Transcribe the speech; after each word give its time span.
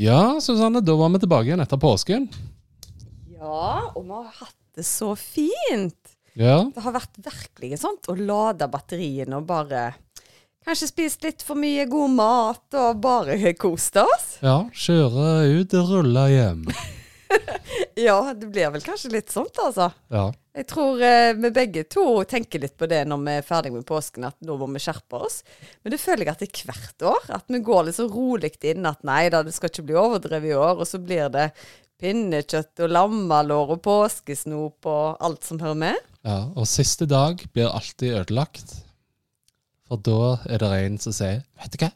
Ja, 0.00 0.40
Susanne, 0.40 0.80
da 0.80 0.94
var 0.96 1.10
vi 1.12 1.20
tilbake 1.22 1.50
igjen 1.50 1.60
etter 1.62 1.80
påsken. 1.80 2.28
Ja, 3.36 3.92
og 3.94 4.04
vi 4.06 4.14
har 4.14 4.30
hatt 4.40 4.56
det 4.76 4.86
så 4.88 5.12
fint. 5.18 6.14
Ja, 6.38 6.62
Det 6.72 6.80
har 6.80 6.94
vært 6.94 7.18
virkelig 7.20 7.82
sånt 7.82 8.08
å 8.08 8.14
lade 8.16 8.64
batteriene 8.72 9.36
og 9.36 9.44
bare 9.50 9.90
Kanskje 10.62 10.86
spist 10.88 11.24
litt 11.26 11.42
for 11.42 11.58
mye 11.58 11.84
god 11.90 12.12
mat 12.14 12.76
og 12.78 13.00
bare 13.02 13.34
kost 13.58 13.96
oss. 13.98 14.36
ja 14.40 14.60
kjøre 14.70 15.58
ut, 15.58 15.72
rulle 15.74 16.22
hjem. 16.30 16.62
Ja, 18.00 18.32
det 18.34 18.46
blir 18.52 18.70
vel 18.74 18.84
kanskje 18.84 19.10
litt 19.12 19.32
sånt, 19.32 19.58
altså. 19.62 19.90
Ja, 20.12 20.28
Jeg 20.56 20.66
tror 20.68 21.00
eh, 21.02 21.32
vi 21.34 21.50
begge 21.54 21.84
to 21.88 22.04
tenker 22.28 22.60
litt 22.62 22.74
på 22.76 22.88
det 22.90 23.02
når 23.08 23.20
vi 23.24 23.34
er 23.38 23.46
ferdig 23.46 23.72
med 23.72 23.86
påsken, 23.88 24.26
at 24.28 24.36
nå 24.44 24.56
må 24.60 24.68
vi 24.72 24.82
skjerpe 24.84 25.20
oss. 25.26 25.40
Men 25.82 25.94
det 25.94 26.00
føler 26.02 26.26
jeg 26.26 26.32
at 26.34 26.42
det 26.44 26.48
er 26.50 26.66
hvert 26.72 27.06
år. 27.12 27.30
At 27.38 27.48
vi 27.52 27.62
går 27.64 27.86
litt 27.88 27.98
så 27.98 28.08
rolig 28.12 28.52
inn 28.68 28.88
at 28.88 29.00
nei 29.06 29.28
da, 29.32 29.42
det 29.42 29.54
skal 29.56 29.72
ikke 29.72 29.86
bli 29.90 29.96
overdrevet 30.00 30.52
i 30.52 30.58
år. 30.58 30.82
Og 30.82 30.88
så 30.88 31.00
blir 31.00 31.32
det 31.32 31.50
pinnekjøtt 32.02 32.82
og 32.82 32.92
lammelår 32.92 33.76
og 33.76 33.82
påskesnop 33.84 34.88
og 34.90 35.22
alt 35.22 35.44
som 35.46 35.60
hører 35.62 35.80
med. 35.86 35.98
ja. 36.26 36.40
Og 36.56 36.66
siste 36.66 37.06
dag 37.06 37.40
blir 37.54 37.70
alltid 37.70 38.18
ødelagt. 38.20 38.76
For 39.88 40.00
da 40.00 40.38
er 40.48 40.62
det 40.62 40.70
en 40.84 40.98
som 41.02 41.12
sier 41.12 41.42
Vet 41.60 41.74
du 41.74 41.82
hva? 41.84 41.90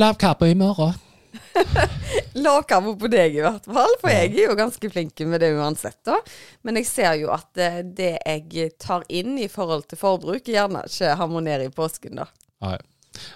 Lav 0.00 0.14
kaffe 0.20 0.48
i 0.48 0.54
morgen. 0.56 0.94
Lavkarbo 2.44 2.94
på 3.00 3.10
deg 3.12 3.36
i 3.38 3.42
hvert 3.44 3.66
fall, 3.66 3.96
for 4.00 4.12
jeg 4.12 4.30
er 4.32 4.50
jo 4.50 4.56
ganske 4.58 4.90
flink 4.92 5.20
med 5.28 5.42
det 5.42 5.52
uansett. 5.56 5.98
da. 6.08 6.18
Men 6.66 6.80
jeg 6.80 6.88
ser 6.88 7.18
jo 7.20 7.32
at 7.34 7.60
eh, 7.60 7.82
det 7.84 8.14
jeg 8.20 8.72
tar 8.82 9.06
inn 9.08 9.36
i 9.40 9.50
forhold 9.52 9.86
til 9.90 10.00
forbruk, 10.00 10.48
gjerne 10.48 10.84
ikke 10.88 11.16
harmonerer 11.20 11.68
i 11.68 11.74
påsken, 11.74 12.22
da. 12.22 12.28
Nei. 12.64 12.78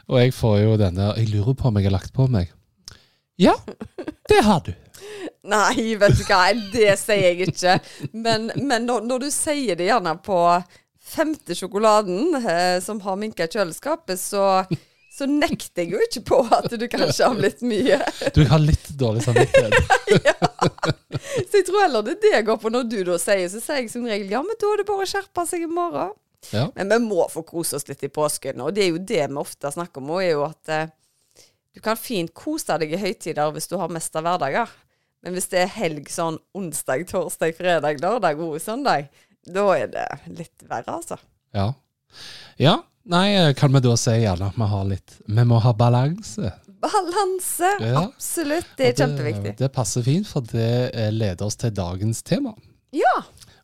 Og 0.09 0.17
jeg 0.23 0.33
får 0.33 0.55
jo 0.63 0.77
denne 0.81 1.11
Jeg 1.19 1.29
lurer 1.35 1.57
på 1.59 1.67
om 1.69 1.77
jeg 1.77 1.85
har 1.85 1.93
lagt 1.99 2.15
på 2.17 2.25
meg. 2.33 2.53
Ja, 3.37 3.53
det 4.31 4.41
har 4.47 4.63
du. 4.65 4.73
Nei, 5.57 5.95
vet 6.01 6.17
du 6.17 6.25
hva, 6.25 6.41
det 6.73 6.97
sier 7.01 7.29
jeg 7.29 7.51
ikke. 7.51 7.77
Men, 8.17 8.51
men 8.57 8.89
når, 8.89 9.05
når 9.07 9.27
du 9.27 9.31
sier 9.35 9.79
det 9.79 9.91
gjerne 9.91 10.17
på 10.25 10.41
femte 11.07 11.55
sjokoladen 11.55 12.35
eh, 12.41 12.79
som 12.83 13.01
har 13.05 13.19
minka 13.21 13.47
i 13.47 13.53
kjøleskapet, 13.53 14.19
så, 14.19 14.65
så 15.17 15.25
nekter 15.31 15.87
jeg 15.87 15.95
jo 15.95 16.01
ikke 16.05 16.21
på 16.29 16.39
at 16.53 16.69
du 16.77 16.85
kanskje 16.93 17.25
har 17.25 17.37
blitt 17.39 17.63
mye. 17.65 17.97
Du 18.37 18.43
har 18.51 18.61
litt 18.61 18.91
dårlig 19.01 19.23
samvittighet. 19.25 19.73
ja. 20.29 20.35
Så 21.41 21.63
jeg 21.63 21.67
tror 21.71 21.87
heller 21.87 22.05
det 22.05 22.19
er 22.19 22.23
det 22.27 22.33
jeg 22.35 22.47
går 22.51 22.59
på 22.61 22.73
når 22.75 22.85
du 22.91 22.99
da 23.09 23.17
sier, 23.23 23.47
så 23.49 23.63
sier 23.63 23.81
jeg 23.81 23.93
som 23.95 24.05
regel 24.05 24.35
ja, 24.35 24.43
men 24.45 24.59
da 24.61 24.73
er 24.75 24.83
det 24.83 24.89
bare 24.91 25.07
å 25.07 25.09
skjerpe 25.09 25.47
seg 25.49 25.65
i 25.65 25.71
morgen. 25.71 26.13
Ja. 26.53 26.67
Men 26.77 26.93
vi 26.93 26.99
må 27.07 27.25
få 27.33 27.43
kose 27.49 27.79
oss 27.79 27.89
litt 27.89 28.05
i 28.05 28.13
påsken, 28.13 28.61
og 28.61 28.77
det 28.77 28.85
er 28.85 28.93
jo 28.93 29.01
det 29.01 29.23
vi 29.25 29.41
ofte 29.41 29.73
snakker 29.73 30.03
om, 30.03 30.13
og 30.15 30.23
er 30.23 30.35
jo 30.35 30.45
at 30.47 30.73
eh, 30.75 30.93
du 31.77 31.81
kan 31.85 31.97
fint 32.01 32.35
kose 32.37 32.77
deg 32.81 32.93
i 32.93 33.01
høytider 33.01 33.55
hvis 33.57 33.71
du 33.73 33.79
har 33.81 33.93
mest 33.93 34.15
av 34.21 34.27
hverdager. 34.27 34.75
Men 35.25 35.35
hvis 35.37 35.49
det 35.53 35.63
er 35.65 35.73
helg 35.79 36.11
sånn 36.13 36.37
onsdag, 36.57 37.07
torsdag, 37.09 37.57
fredag, 37.57 38.03
lørdag 38.05 38.41
og 38.45 38.61
søndag, 38.63 39.09
da 39.49 39.65
er 39.75 39.89
det 39.91 40.07
litt 40.29 40.67
verre, 40.69 40.99
altså. 41.01 41.19
Ja. 41.57 41.71
ja. 42.61 42.77
Nei, 43.07 43.55
kan 43.55 43.73
vi 43.73 43.81
da 43.85 43.95
si 44.01 44.15
gjerne 44.19 44.49
at 44.51 44.57
vi 44.59 44.67
har 44.73 44.87
litt 44.91 45.17
Vi 45.31 45.45
må 45.47 45.61
ha 45.63 45.73
balanse. 45.79 46.53
Balanse, 46.83 47.71
Ja. 47.81 48.03
absolutt. 48.05 48.67
Det 48.77 48.87
er 48.89 48.93
det, 48.93 49.03
kjempeviktig. 49.05 49.53
Det 49.59 49.69
passer 49.73 50.03
fint, 50.07 50.27
for 50.29 50.41
det 50.51 50.91
eh, 50.95 51.11
leder 51.15 51.47
oss 51.47 51.57
til 51.57 51.71
dagens 51.75 52.23
tema. 52.27 52.53
Ja. 52.95 53.15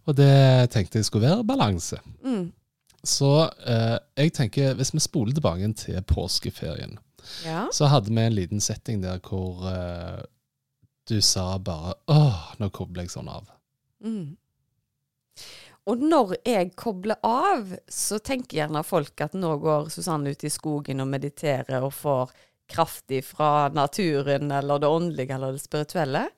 Og 0.06 0.16
det 0.18 0.70
tenkte 0.74 0.98
jeg 0.98 1.06
skulle 1.06 1.28
være 1.28 1.44
balanse. 1.46 1.98
Mm. 2.24 2.52
Så 3.04 3.32
eh, 3.66 3.98
jeg 4.16 4.32
tenker, 4.38 4.74
hvis 4.78 4.94
vi 4.94 5.02
spoler 5.02 5.34
tilbake 5.34 5.72
til 5.78 6.02
påskeferien, 6.06 6.98
ja. 7.46 7.66
så 7.74 7.86
hadde 7.90 8.10
vi 8.14 8.22
en 8.22 8.34
liten 8.34 8.62
setting 8.62 9.02
der 9.02 9.18
hvor 9.26 9.66
eh, 9.70 10.22
du 11.10 11.18
sa 11.20 11.58
bare 11.58 11.96
åh, 12.10 12.54
nå 12.62 12.70
kobler 12.74 13.06
jeg 13.06 13.14
sånn 13.14 13.30
av. 13.30 13.50
Mm. 14.06 14.36
Og 15.90 15.98
når 15.98 16.36
jeg 16.46 16.74
kobler 16.78 17.18
av, 17.26 17.72
så 17.90 18.20
tenker 18.22 18.60
gjerne 18.60 18.84
folk 18.86 19.18
at 19.24 19.34
nå 19.34 19.56
går 19.62 19.90
Susanne 19.90 20.30
ut 20.30 20.44
i 20.46 20.50
skogen 20.52 21.02
og 21.02 21.10
mediterer 21.10 21.82
og 21.82 21.94
får 21.96 22.34
kraft 22.70 23.10
fra 23.26 23.68
naturen 23.74 24.50
eller 24.54 24.78
det 24.78 24.88
åndelige 24.88 25.34
eller 25.34 25.56
det 25.56 25.64
spirituelle. 25.64 26.28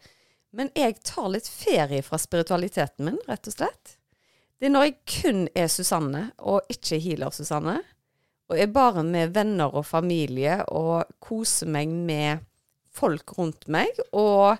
Men 0.54 0.70
jeg 0.74 0.96
tar 1.04 1.28
litt 1.28 1.48
ferie 1.50 2.02
fra 2.06 2.18
spiritualiteten 2.18 3.10
min, 3.10 3.20
rett 3.28 3.50
og 3.50 3.56
slett. 3.56 3.96
Det 4.58 4.70
er 4.70 4.72
når 4.72 4.86
jeg 4.86 4.96
kun 5.10 5.40
er 5.58 5.68
Susanne, 5.68 6.28
og 6.38 6.64
ikke 6.72 7.00
healer-Susanne. 7.02 7.80
Og 8.48 8.60
er 8.60 8.70
bare 8.72 9.02
med 9.04 9.34
venner 9.34 9.72
og 9.74 9.86
familie 9.88 10.60
og 10.72 11.08
koser 11.20 11.68
meg 11.68 11.90
med 11.90 12.44
folk 12.94 13.34
rundt 13.38 13.66
meg. 13.72 13.90
Og 14.12 14.54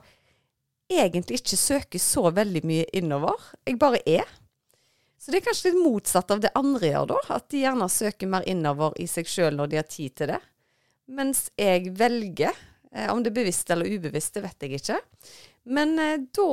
egentlig 0.91 1.41
ikke 1.41 1.61
søker 1.61 2.03
så 2.03 2.27
veldig 2.35 2.65
mye 2.67 2.89
innover. 2.97 3.39
Jeg 3.65 3.79
bare 3.81 4.03
er. 4.09 4.27
Så 5.25 5.33
det 5.33 5.41
er 5.41 5.47
kanskje 5.47 5.71
litt 5.71 5.81
motsatt 5.81 6.35
av 6.35 6.43
det 6.45 6.51
andre 6.59 6.91
gjør, 6.91 7.07
da. 7.15 7.19
At 7.39 7.47
de 7.49 7.63
gjerne 7.63 7.89
søker 7.89 8.29
mer 8.29 8.45
innover 8.51 8.93
i 9.01 9.07
seg 9.09 9.29
sjøl 9.31 9.57
når 9.57 9.71
de 9.73 9.81
har 9.81 9.87
tid 9.89 10.13
til 10.21 10.35
det. 10.35 10.41
Mens 11.17 11.47
jeg 11.57 11.95
velger, 11.97 12.53
eh, 12.93 13.09
om 13.09 13.23
det 13.25 13.33
er 13.33 13.39
bevisst 13.39 13.73
eller 13.73 13.89
ubevisst, 13.89 14.35
det 14.37 14.45
vet 14.45 14.67
jeg 14.67 14.83
ikke. 14.83 14.99
Men 15.65 15.97
eh, 15.97 16.19
da, 16.37 16.49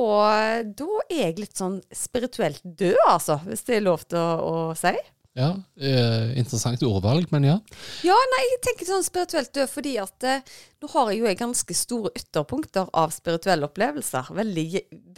da 0.64 0.88
er 1.04 1.26
jeg 1.26 1.42
litt 1.42 1.60
sånn 1.60 1.82
spirituelt 1.92 2.64
død, 2.64 2.96
altså, 3.04 3.42
hvis 3.44 3.66
det 3.68 3.76
er 3.76 3.84
lov 3.84 4.06
til 4.08 4.22
å, 4.22 4.30
å 4.40 4.54
si. 4.78 4.94
Ja, 5.36 5.50
eh, 5.80 6.32
interessant 6.40 6.82
ordvalg, 6.84 7.28
men 7.32 7.46
ja. 7.48 7.58
Ja, 8.04 8.16
nei, 8.34 8.40
jeg 8.50 8.62
tenker 8.66 8.88
sånn 8.88 9.04
spirituelt 9.04 9.52
død 9.56 9.70
fordi 9.72 9.94
at 10.00 10.28
eh, 10.28 10.42
nå 10.80 10.90
har 10.92 11.12
jeg 11.12 11.22
jo 11.22 11.36
ganske 11.44 11.76
store 11.76 12.12
ytterpunkter 12.20 12.88
av 12.96 13.12
spirituelle 13.12 13.68
opplevelser. 13.68 14.32
Veldig, 14.36 14.66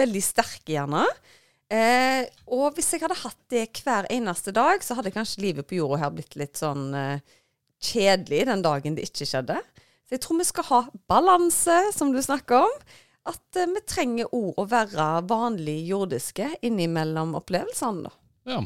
veldig 0.03 0.23
sterke, 0.23 0.75
gjerne. 0.75 1.07
Eh, 1.75 2.27
og 2.55 2.77
hvis 2.77 2.93
jeg 2.95 3.03
hadde 3.03 3.17
hatt 3.25 3.41
det 3.51 3.65
hver 3.83 4.07
eneste 4.13 4.53
dag, 4.55 4.83
så 4.85 4.95
hadde 4.99 5.15
kanskje 5.15 5.43
livet 5.43 5.67
på 5.67 5.81
jorda 5.81 6.03
her 6.05 6.13
blitt 6.15 6.37
litt 6.39 6.61
sånn 6.61 6.93
eh, 6.95 7.25
kjedelig 7.83 8.45
den 8.51 8.63
dagen 8.65 8.99
det 8.99 9.09
ikke 9.09 9.27
skjedde. 9.27 9.57
Så 10.05 10.15
jeg 10.17 10.23
tror 10.23 10.39
vi 10.39 10.47
skal 10.47 10.69
ha 10.69 10.81
balanse, 11.11 11.79
som 11.97 12.13
du 12.15 12.21
snakker 12.23 12.67
om. 12.69 12.79
At 13.27 13.59
eh, 13.59 13.71
vi 13.73 13.83
trenger 13.89 14.31
òg 14.37 14.61
å 14.61 14.69
være 14.71 15.09
vanlig 15.31 15.81
jordiske 15.89 16.53
innimellom 16.69 17.35
opplevelsene, 17.41 18.07
da. 18.09 18.17
ja. 18.55 18.63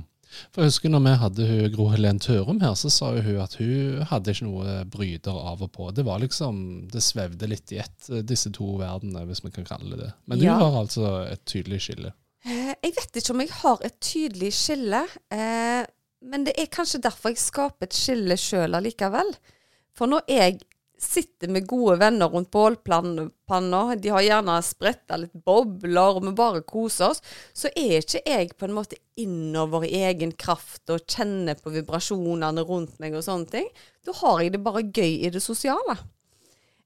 For 0.53 0.61
jeg 0.61 0.69
husker 0.75 0.91
når 0.93 1.01
vi 1.07 1.13
hadde 1.23 1.45
hun 1.49 1.71
Gro 1.73 1.85
Helen 1.89 2.19
Tørum 2.21 2.59
her, 2.61 2.75
så 2.77 2.91
sa 2.93 3.15
hun 3.17 3.39
at 3.41 3.55
hun 3.57 4.03
hadde 4.11 4.35
ikke 4.35 4.45
noe 4.45 4.75
bryter 4.93 5.33
av 5.33 5.63
og 5.65 5.71
på. 5.73 5.87
Det 5.97 6.05
var 6.05 6.21
liksom, 6.21 6.59
det 6.93 7.01
svevde 7.01 7.49
litt 7.49 7.73
i 7.73 7.79
ett, 7.81 8.11
eh, 8.13 8.21
disse 8.29 8.53
to 8.53 8.75
verdenene, 8.77 9.25
hvis 9.31 9.41
vi 9.47 9.55
kan 9.55 9.65
kalle 9.71 9.95
det 9.97 10.03
det. 10.03 10.11
Men 10.29 10.43
Ja. 10.45 10.59
du 10.59 10.67
har 10.67 10.77
altså 10.83 11.07
et 11.33 11.47
tydelig 11.49 11.81
skille. 11.87 12.13
Eh, 12.49 12.73
Jeg 12.83 12.95
vet 12.97 13.21
ikke 13.21 13.35
om 13.35 13.43
jeg 13.45 13.55
har 13.61 13.85
et 13.85 13.99
tydelig 14.01 14.51
skille, 14.57 15.03
eh, 15.35 15.85
men 16.25 16.47
det 16.47 16.55
er 16.59 16.71
kanskje 16.73 17.03
derfor 17.05 17.35
jeg 17.35 17.43
skaper 17.43 17.89
et 17.89 17.97
skille 17.97 18.37
sjøl 18.41 18.79
allikevel. 18.79 19.35
For 19.93 20.09
når 20.09 20.25
jeg 20.31 20.61
sitter 20.99 21.51
med 21.55 21.67
gode 21.71 21.99
venner 22.01 22.31
rundt 22.33 22.51
bålpanna, 22.51 23.83
de 24.03 24.11
har 24.11 24.25
gjerne 24.25 24.57
spretta 24.67 25.19
litt 25.21 25.37
bobler, 25.47 26.17
og 26.17 26.25
vi 26.25 26.33
bare 26.41 26.65
koser 26.67 27.13
oss, 27.13 27.23
så 27.55 27.71
er 27.71 28.01
ikke 28.01 28.25
jeg 28.27 28.57
på 28.59 28.67
en 28.67 28.75
måte 28.75 28.99
innover 29.21 29.87
i 29.87 29.93
egen 30.09 30.33
kraft 30.33 30.91
og 30.91 31.05
kjenner 31.07 31.59
på 31.61 31.71
vibrasjonene 31.75 32.65
rundt 32.67 32.99
meg 33.03 33.15
og 33.15 33.23
sånne 33.27 33.51
ting. 33.53 33.69
Da 34.03 34.17
har 34.25 34.43
jeg 34.43 34.57
det 34.57 34.65
bare 34.65 34.83
gøy 34.89 35.21
i 35.29 35.31
det 35.35 35.43
sosiale. 35.45 35.99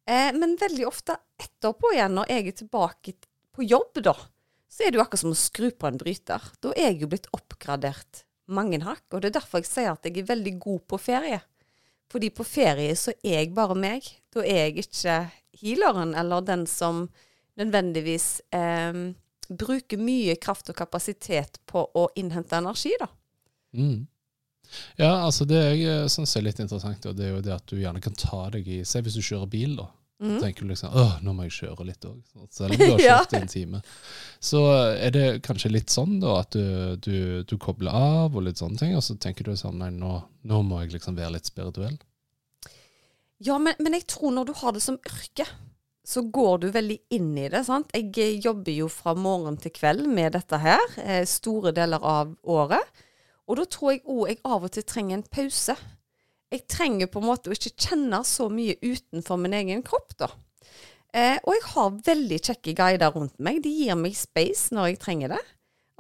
Eh, 0.05 0.33
men 0.37 0.59
veldig 0.61 0.87
ofte 0.91 1.17
etterpå 1.41 1.95
igjen, 1.95 2.19
når 2.19 2.29
jeg 2.35 2.49
er 2.51 2.59
tilbake 2.65 3.17
på 3.53 3.65
jobb, 3.65 4.03
da, 4.05 4.17
så 4.73 4.85
er 4.87 4.93
det 4.93 4.99
jo 4.99 5.05
akkurat 5.05 5.21
som 5.21 5.35
å 5.35 5.39
skru 5.39 5.69
på 5.77 5.89
en 5.89 5.99
bryter. 6.01 6.45
Da 6.65 6.73
er 6.73 6.93
jeg 6.93 7.03
jo 7.03 7.11
blitt 7.13 7.29
oppgradert 7.37 8.23
mange 8.53 8.81
hakk. 8.85 9.05
Og 9.13 9.21
det 9.21 9.31
er 9.31 9.39
derfor 9.41 9.61
jeg 9.61 9.69
sier 9.69 9.93
at 9.93 10.07
jeg 10.09 10.23
er 10.23 10.31
veldig 10.31 10.55
god 10.63 10.87
på 10.89 11.01
ferie. 11.01 11.43
Fordi 12.13 12.31
på 12.33 12.45
ferie 12.45 12.95
så 12.97 13.13
er 13.21 13.43
jeg 13.43 13.53
bare 13.57 13.77
meg. 13.77 14.09
Da 14.33 14.45
er 14.45 14.67
jeg 14.67 14.87
ikke 14.87 15.19
healeren 15.61 16.17
eller 16.19 16.45
den 16.45 16.65
som 16.69 17.05
nødvendigvis 17.61 18.29
eh, 18.57 19.03
bruker 19.53 20.01
mye 20.01 20.39
kraft 20.41 20.73
og 20.73 20.79
kapasitet 20.79 21.61
på 21.69 21.85
å 21.85 22.09
innhente 22.17 22.57
energi, 22.57 22.95
da. 23.01 23.11
Mm. 23.77 24.07
Ja, 24.97 25.11
altså 25.27 25.45
det 25.49 25.61
jeg 25.77 26.09
syns 26.13 26.33
er 26.37 26.47
litt 26.47 26.61
interessant, 26.63 27.05
og 27.09 27.17
det 27.19 27.27
er 27.27 27.35
jo 27.35 27.45
det 27.45 27.53
at 27.59 27.67
du 27.69 27.77
gjerne 27.77 28.01
kan 28.01 28.17
ta 28.17 28.47
deg 28.55 28.69
i 28.69 28.79
Se 28.89 29.03
hvis 29.05 29.19
du 29.19 29.25
kjører 29.25 29.51
bil, 29.53 29.77
da. 29.83 29.91
Mm. 30.23 30.37
Så 30.37 30.45
tenker 30.45 30.63
du 30.63 30.71
liksom 30.71 30.95
åh, 30.95 31.17
nå 31.27 31.35
må 31.35 31.49
jeg 31.49 31.57
kjøre 31.57 31.87
litt 31.89 32.07
òg. 32.07 32.21
Selv 32.55 32.77
om 32.77 32.79
du 32.79 32.85
har 32.93 33.03
kjørt 33.09 33.35
i 33.35 33.41
en 33.41 33.51
time. 33.51 33.83
Så 34.39 34.63
er 34.95 35.15
det 35.15 35.27
kanskje 35.43 35.73
litt 35.73 35.91
sånn 35.91 36.21
da, 36.23 36.39
at 36.45 36.55
du, 36.55 36.95
du, 37.03 37.17
du 37.43 37.57
kobler 37.59 37.91
av 37.91 38.39
og 38.39 38.47
litt 38.47 38.63
sånne 38.63 38.79
ting, 38.79 38.95
og 38.99 39.03
så 39.03 39.19
tenker 39.19 39.51
du 39.51 39.59
sånn 39.59 39.83
nei, 39.83 39.91
nå, 39.97 40.15
nå 40.47 40.63
må 40.69 40.85
jeg 40.85 40.95
liksom 40.95 41.19
være 41.19 41.35
litt 41.37 41.51
spirituell. 41.51 41.99
Ja, 43.43 43.59
men, 43.59 43.75
men 43.83 43.99
jeg 43.99 44.07
tror 44.11 44.31
når 44.37 44.53
du 44.53 44.57
har 44.63 44.77
det 44.77 44.85
som 44.85 45.01
yrke, 45.03 45.49
så 46.07 46.23
går 46.35 46.59
du 46.63 46.69
veldig 46.75 46.99
inn 47.15 47.33
i 47.39 47.49
det. 47.51 47.65
sant? 47.67 47.91
Jeg 47.95 48.11
eh, 48.19 48.39
jobber 48.43 48.75
jo 48.75 48.89
fra 48.91 49.15
morgen 49.19 49.57
til 49.63 49.75
kveld 49.75 50.07
med 50.11 50.35
dette 50.37 50.59
her, 50.59 50.83
eh, 51.03 51.25
store 51.27 51.75
deler 51.75 52.03
av 52.03 52.35
året. 52.43 53.03
Og 53.51 53.59
da 53.59 53.67
tror 53.71 53.93
jeg 53.93 54.05
òg 54.07 54.31
jeg 54.31 54.41
av 54.47 54.67
og 54.67 54.73
til 54.75 54.87
trenger 54.87 55.19
en 55.19 55.27
pause. 55.27 55.77
Jeg 56.53 56.67
trenger 56.69 57.09
på 57.09 57.23
en 57.23 57.31
måte 57.31 57.49
å 57.49 57.57
ikke 57.57 57.73
kjenne 57.89 58.21
så 58.29 58.51
mye 58.53 58.77
utenfor 58.83 59.41
min 59.41 59.57
egen 59.57 59.81
kropp, 59.87 60.13
da. 60.21 60.29
Eh, 61.13 61.39
og 61.45 61.57
jeg 61.57 61.65
har 61.75 61.99
veldig 62.07 62.39
kjekke 62.49 62.75
guider 62.77 63.13
rundt 63.15 63.39
meg. 63.41 63.63
De 63.65 63.73
gir 63.73 63.97
meg 64.01 64.17
space 64.17 64.73
når 64.73 64.93
jeg 64.93 65.03
trenger 65.03 65.35
det. 65.35 65.43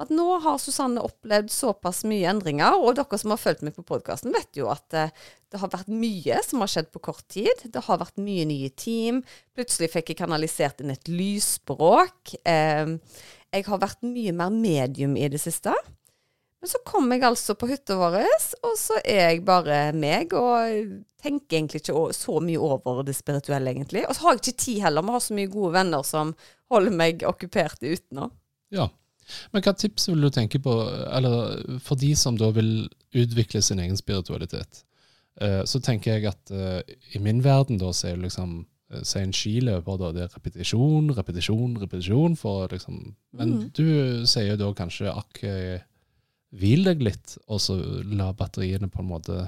At 0.00 0.10
nå 0.12 0.24
har 0.42 0.58
Susanne 0.58 1.02
opplevd 1.04 1.52
såpass 1.52 2.00
mye 2.08 2.30
endringer, 2.30 2.78
og 2.80 2.96
dere 2.96 3.18
som 3.20 3.34
har 3.34 3.40
fulgt 3.40 3.62
meg 3.64 3.76
på 3.76 3.84
podkasten, 3.86 4.32
vet 4.34 4.56
jo 4.56 4.70
at 4.72 4.96
eh, 4.96 5.12
det 5.52 5.60
har 5.60 5.72
vært 5.72 5.92
mye 5.92 6.40
som 6.44 6.64
har 6.64 6.72
skjedd 6.72 6.88
på 6.92 7.02
kort 7.04 7.24
tid. 7.32 7.64
Det 7.72 7.84
har 7.86 8.00
vært 8.00 8.20
mye 8.20 8.46
nye 8.48 8.72
team. 8.72 9.20
Plutselig 9.56 9.92
fikk 9.92 10.12
jeg 10.12 10.20
kanalisert 10.22 10.80
inn 10.80 10.92
et 10.92 11.12
lysspråk. 11.12 12.36
Eh, 12.48 12.96
jeg 13.52 13.68
har 13.68 13.82
vært 13.84 14.04
mye 14.04 14.32
mer 14.36 14.52
medium 14.52 15.16
i 15.20 15.28
det 15.32 15.40
siste. 15.44 15.76
Men 16.62 16.70
så 16.70 16.78
kom 16.86 17.10
jeg 17.10 17.24
altså 17.26 17.56
på 17.58 17.66
hytta 17.66 17.96
vår, 17.98 18.20
og 18.62 18.76
så 18.78 19.00
er 19.02 19.32
jeg 19.32 19.40
bare 19.44 19.80
meg, 19.98 20.30
og 20.38 20.92
tenker 21.22 21.58
egentlig 21.58 21.80
ikke 21.82 22.04
så 22.14 22.36
mye 22.42 22.60
over 22.62 23.02
det 23.06 23.16
spirituelle, 23.18 23.72
egentlig. 23.74 24.04
Og 24.06 24.14
så 24.14 24.22
har 24.28 24.36
jeg 24.36 24.44
ikke 24.44 24.62
tid 24.62 24.78
heller. 24.84 25.02
Vi 25.02 25.16
har 25.16 25.24
så 25.26 25.34
mye 25.34 25.50
gode 25.50 25.72
venner 25.74 26.06
som 26.06 26.30
holder 26.70 26.94
meg 26.94 27.24
okkupert 27.26 27.82
utenom. 27.82 28.30
Ja. 28.70 28.86
Men 29.52 29.62
hva 29.62 29.74
tips 29.78 30.06
vil 30.10 30.22
du 30.22 30.30
tenke 30.34 30.58
på, 30.62 30.72
eller 31.10 31.78
for 31.82 31.98
de 31.98 32.14
som 32.18 32.38
da 32.38 32.50
vil 32.54 32.88
utvikle 33.14 33.62
sin 33.62 33.82
egen 33.82 33.98
spiritualitet? 33.98 34.84
Eh, 35.42 35.62
så 35.66 35.80
tenker 35.82 36.14
jeg 36.18 36.26
at 36.30 36.50
eh, 36.54 36.82
i 37.16 37.20
min 37.22 37.42
verden 37.44 37.78
da, 37.80 37.90
så 37.96 38.10
er 38.10 38.18
det 38.18 38.28
liksom 38.28 38.58
eh, 38.92 39.02
Si 39.08 39.18
en 39.22 39.32
skiløper, 39.32 39.98
da, 39.98 40.10
det 40.12 40.26
er 40.26 40.34
repetisjon, 40.36 41.10
repetisjon, 41.16 41.78
repetisjon. 41.80 42.36
For 42.36 42.68
liksom, 42.70 43.16
men 43.32 43.54
Mm. 43.56 43.70
du 43.74 44.26
sier 44.28 44.50
jo 44.52 44.58
da 44.62 44.72
kanskje 44.76 45.10
akk, 45.14 45.42
eh, 45.48 45.80
hvil 46.52 46.84
deg 46.86 47.02
litt, 47.04 47.36
og 47.48 47.60
så 47.64 47.76
la 48.12 48.32
batteriene 48.36 48.90
på 48.92 49.02
en 49.02 49.10
måte 49.12 49.46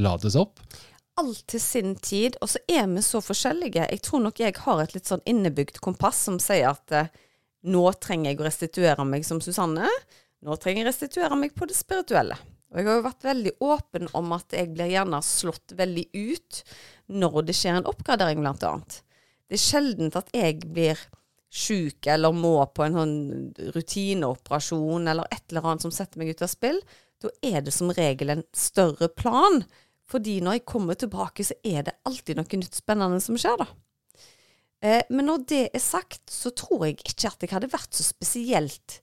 lades 0.00 0.36
opp. 0.36 0.60
alt 1.14 1.44
til 1.46 1.60
sin 1.62 1.92
tid, 2.02 2.34
og 2.42 2.50
så 2.50 2.58
er 2.66 2.88
vi 2.90 3.02
så 3.06 3.20
forskjellige. 3.22 3.84
Jeg 3.86 4.02
tror 4.02 4.24
nok 4.24 4.40
jeg 4.42 4.56
har 4.64 4.80
et 4.82 4.96
litt 4.96 5.06
sånn 5.06 5.22
innebygd 5.30 5.78
kompass 5.78 6.24
som 6.26 6.40
sier 6.42 6.72
at 6.72 6.90
eh, 6.90 7.12
nå 7.70 7.84
trenger 8.02 8.32
jeg 8.32 8.40
å 8.40 8.46
restituere 8.48 9.04
meg 9.06 9.22
som 9.26 9.38
Susanne. 9.44 9.86
Nå 10.42 10.56
trenger 10.58 10.82
jeg 10.82 10.88
å 10.88 10.90
restituere 10.90 11.38
meg 11.38 11.54
på 11.54 11.68
det 11.70 11.78
spirituelle. 11.78 12.34
Og 12.72 12.80
jeg 12.80 12.88
har 12.88 12.98
jo 12.98 13.06
vært 13.06 13.28
veldig 13.28 13.52
åpen 13.62 14.10
om 14.18 14.34
at 14.34 14.56
jeg 14.58 14.72
blir 14.74 14.90
gjerne 14.90 15.22
slått 15.22 15.76
veldig 15.78 16.08
ut 16.10 16.62
når 17.14 17.44
det 17.46 17.54
skjer 17.60 17.78
en 17.78 17.90
oppgradering, 17.92 18.42
blant 18.42 18.66
annet. 18.66 18.98
Det 19.46 19.54
er 19.54 19.62
sjeldent 19.62 20.18
at 20.18 20.34
jeg 20.34 20.58
blir 20.66 20.98
sjuk 21.54 22.08
eller 22.10 22.34
må 22.34 22.56
på 22.74 22.82
en 22.82 22.98
sånn 22.98 23.16
rutineoperasjon 23.76 25.06
eller 25.12 25.30
et 25.30 25.44
eller 25.52 25.68
annet 25.70 25.86
som 25.86 25.94
setter 25.94 26.20
meg 26.20 26.34
ut 26.34 26.42
av 26.42 26.50
spill. 26.50 26.80
Da 27.22 27.30
er 27.46 27.62
det 27.64 27.74
som 27.74 27.92
regel 27.94 28.34
en 28.34 28.44
større 28.56 29.08
plan. 29.08 29.62
Fordi 30.10 30.40
når 30.44 30.58
jeg 30.58 30.66
kommer 30.68 30.98
tilbake, 30.98 31.46
så 31.46 31.56
er 31.64 31.86
det 31.86 31.96
alltid 32.04 32.36
noe 32.36 32.60
nytt 32.60 32.76
spennende 32.76 33.22
som 33.24 33.38
skjer, 33.40 33.62
da. 33.62 33.68
Eh, 34.84 35.06
men 35.08 35.30
når 35.30 35.46
det 35.48 35.62
er 35.70 35.80
sagt, 35.80 36.26
så 36.28 36.52
tror 36.52 36.88
jeg 36.88 36.98
ikke 37.00 37.30
at 37.30 37.46
jeg 37.46 37.54
hadde 37.54 37.72
vært 37.72 37.96
så 37.96 38.04
spesielt 38.04 38.98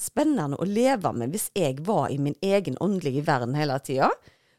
spennende 0.00 0.56
å 0.56 0.64
leve 0.64 1.10
med 1.12 1.34
hvis 1.34 1.50
jeg 1.58 1.82
var 1.84 2.08
i 2.08 2.16
min 2.22 2.38
egen 2.40 2.78
åndelige 2.80 3.26
verden 3.26 3.58
hele 3.58 3.76
tida. 3.84 4.08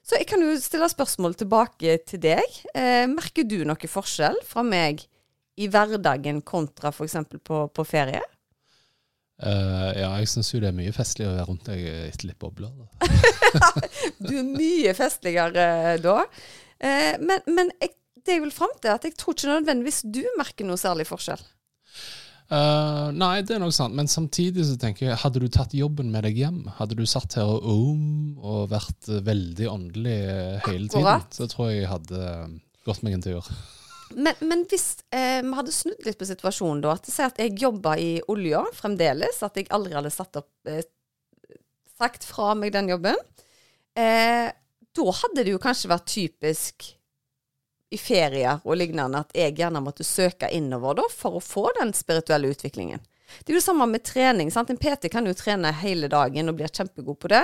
Så 0.05 0.19
jeg 0.19 0.27
kan 0.29 0.43
jo 0.43 0.53
stille 0.61 0.89
spørsmål 0.91 1.33
tilbake 1.39 1.97
til 2.09 2.21
deg. 2.21 2.59
Eh, 2.75 3.07
merker 3.09 3.47
du 3.47 3.63
noe 3.65 3.89
forskjell 3.89 4.37
fra 4.45 4.61
meg 4.65 5.07
i 5.61 5.69
hverdagen 5.71 6.41
kontra 6.47 6.91
f.eks. 6.93 7.17
På, 7.45 7.65
på 7.73 7.85
ferie? 7.87 8.21
Uh, 9.41 9.89
ja, 9.97 10.11
jeg 10.21 10.29
syns 10.29 10.51
jo 10.51 10.59
det 10.61 10.69
er 10.69 10.77
mye 10.77 10.93
festligere 10.93 11.33
å 11.33 11.37
være 11.39 11.47
rundt 11.49 11.69
deg 11.71 11.85
etter 12.11 12.29
litt 12.29 12.41
bobler. 12.41 12.73
Du 14.21 14.35
er 14.37 14.45
mye 14.45 14.93
festligere 14.97 15.65
eh, 15.95 15.95
da. 16.01 16.19
Uh, 16.81 17.15
men 17.21 17.41
men 17.49 17.71
jeg, 17.81 17.95
det 18.21 18.37
jeg 18.37 18.43
vil 18.45 18.53
fram 18.53 18.73
til, 18.77 18.91
er 18.91 18.99
at 18.99 19.07
jeg 19.07 19.17
tror 19.17 19.37
ikke 19.37 19.49
nødvendigvis 19.49 20.03
du 20.13 20.21
merker 20.37 20.67
noe 20.67 20.77
særlig 20.79 21.07
forskjell. 21.09 21.41
Eh, 22.51 23.09
nei, 23.15 23.37
det 23.47 23.55
er 23.55 23.61
nok 23.63 23.71
sant, 23.71 23.95
men 23.95 24.09
samtidig 24.11 24.65
så 24.67 24.73
tenker 24.79 25.05
jeg, 25.07 25.19
hadde 25.21 25.39
du 25.39 25.47
tatt 25.47 25.71
jobben 25.75 26.09
med 26.11 26.25
deg 26.27 26.41
hjem, 26.41 26.65
hadde 26.81 26.97
du 26.99 27.05
satt 27.07 27.37
her 27.39 27.47
og 27.47 27.67
om 27.71 28.01
og 28.43 28.65
vært 28.73 29.07
eh, 29.07 29.21
veldig 29.23 29.69
åndelig 29.71 30.17
eh, 30.17 30.57
hele 30.65 30.89
tiden, 30.89 31.07
Akkurat. 31.07 31.37
så 31.37 31.47
tror 31.47 31.69
jeg 31.69 31.85
jeg 31.85 31.91
hadde 31.93 32.25
eh, 32.25 32.57
gått 32.89 33.05
meg 33.07 33.15
en 33.15 33.23
tur. 33.23 33.47
Men, 34.15 34.33
men 34.39 34.63
hvis 34.69 34.87
eh, 35.13 35.41
vi 35.43 35.53
hadde 35.57 35.73
snudd 35.75 36.05
litt 36.05 36.19
på 36.19 36.27
situasjonen, 36.27 36.81
da, 36.83 36.95
at 36.95 37.09
Si 37.09 37.23
at 37.25 37.39
jeg 37.41 37.59
jobba 37.61 37.97
i 37.99 38.13
olja 38.31 38.63
fremdeles, 38.75 39.41
at 39.45 39.59
jeg 39.59 39.69
aldri 39.73 39.95
hadde 39.97 40.13
satt 40.13 40.39
opp 40.41 40.71
eh, 40.71 40.83
sagt 41.97 42.25
fra 42.25 42.55
meg 42.57 42.73
den 42.73 42.89
jobben, 42.91 43.19
eh, 43.97 44.49
da 44.91 45.13
hadde 45.21 45.45
det 45.45 45.53
jo 45.53 45.61
kanskje 45.61 45.91
vært 45.91 46.09
typisk 46.11 46.89
i 47.91 47.99
ferier 47.99 48.61
og 48.63 48.77
lignende 48.79 49.19
at 49.23 49.33
jeg 49.35 49.57
gjerne 49.59 49.81
måtte 49.83 50.07
søke 50.07 50.49
innover 50.55 51.01
da, 51.01 51.07
for 51.11 51.37
å 51.37 51.43
få 51.43 51.67
den 51.79 51.91
spirituelle 51.95 52.51
utviklingen. 52.51 53.03
Det 53.39 53.51
er 53.51 53.55
jo 53.55 53.61
det 53.61 53.65
samme 53.65 53.87
med 53.87 54.03
trening. 54.03 54.51
sant? 54.51 54.71
En 54.71 54.79
PT 54.79 55.11
kan 55.11 55.27
jo 55.27 55.35
trene 55.37 55.71
hele 55.81 56.09
dagen 56.11 56.51
og 56.51 56.57
blir 56.59 56.71
kjempegod 56.71 57.19
på 57.19 57.31
det. 57.31 57.43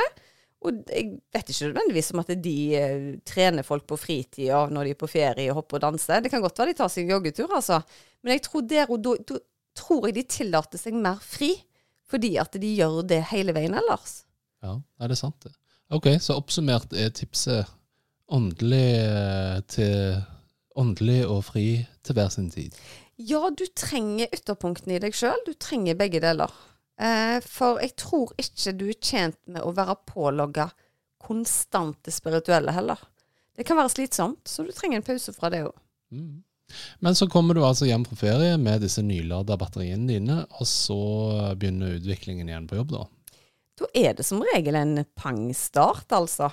Og 0.66 0.80
jeg 0.90 1.12
vet 1.36 1.52
ikke 1.52 1.68
nødvendigvis 1.70 2.10
om 2.16 2.22
at 2.24 2.32
de 2.44 2.58
eh, 2.76 3.10
trener 3.28 3.66
folk 3.66 3.86
på 3.90 4.00
fritida 4.00 4.64
når 4.74 4.90
de 4.90 4.96
er 4.96 5.00
på 5.00 5.10
ferie 5.12 5.52
og 5.52 5.62
hopper 5.62 5.78
og 5.78 5.86
danser. 5.86 6.24
Det 6.24 6.32
kan 6.34 6.42
godt 6.42 6.58
være 6.58 6.74
de 6.74 6.80
tar 6.80 6.90
seg 6.92 7.06
en 7.06 7.14
joggetur, 7.14 7.52
altså. 7.54 7.82
Men 8.24 8.34
jeg 8.36 8.46
tror 8.48 8.66
der 8.66 8.90
og 8.90 9.04
da, 9.06 9.14
da 9.30 9.38
tror 9.78 10.08
jeg 10.10 10.18
de 10.18 10.26
tillater 10.34 10.82
seg 10.82 10.98
mer 10.98 11.22
fri. 11.22 11.54
Fordi 12.08 12.38
at 12.40 12.56
de 12.56 12.70
gjør 12.72 13.02
det 13.08 13.20
hele 13.34 13.52
veien 13.56 13.76
ellers. 13.76 14.22
Ja, 14.64 14.78
er 15.04 15.12
det 15.12 15.20
sant 15.20 15.44
det? 15.44 15.52
Ok, 15.94 16.08
så 16.24 16.38
oppsummert 16.40 16.94
er 16.96 17.12
tipset 17.16 17.68
åndelig, 18.32 18.88
eh, 19.04 19.60
til, 19.72 20.24
åndelig 20.80 21.22
og 21.28 21.44
fri 21.48 21.68
til 22.04 22.18
hver 22.18 22.32
sin 22.34 22.50
tid. 22.52 22.76
Ja, 23.18 23.48
du 23.50 23.66
trenger 23.76 24.32
ytterpunktene 24.36 24.98
i 24.98 25.04
deg 25.04 25.16
sjøl. 25.16 25.40
Du 25.48 25.54
trenger 25.60 25.98
begge 26.00 26.22
deler. 26.24 26.52
Eh, 26.98 27.38
for 27.46 27.82
jeg 27.84 27.94
tror 28.00 28.34
ikke 28.42 28.74
du 28.78 28.88
er 28.90 28.98
tjent 28.98 29.40
med 29.46 29.62
å 29.62 29.74
være 29.78 30.00
pålogga 30.10 30.70
konstante 31.22 32.14
spirituelle 32.14 32.74
heller. 32.74 33.00
Det 33.58 33.66
kan 33.68 33.78
være 33.78 33.94
slitsomt, 33.94 34.46
så 34.50 34.66
du 34.66 34.74
trenger 34.74 35.00
en 35.00 35.06
pause 35.06 35.34
fra 35.34 35.50
det 35.54 35.64
òg. 35.68 35.76
Mm. 36.14 36.44
Men 37.00 37.16
så 37.16 37.30
kommer 37.32 37.56
du 37.56 37.64
altså 37.64 37.88
hjem 37.88 38.04
fra 38.06 38.18
ferie 38.20 38.58
med 38.60 38.84
disse 38.84 39.02
nylada 39.06 39.56
batteriene 39.60 40.10
dine, 40.10 40.42
og 40.60 40.68
så 40.68 41.00
begynner 41.56 41.96
utviklingen 41.98 42.50
igjen 42.50 42.68
på 42.70 42.80
jobb, 42.82 42.94
da. 42.98 43.06
Da 43.78 43.90
er 43.94 44.18
det 44.18 44.26
som 44.26 44.42
regel 44.54 44.78
en 44.80 45.00
pangstart, 45.18 46.10
altså. 46.14 46.50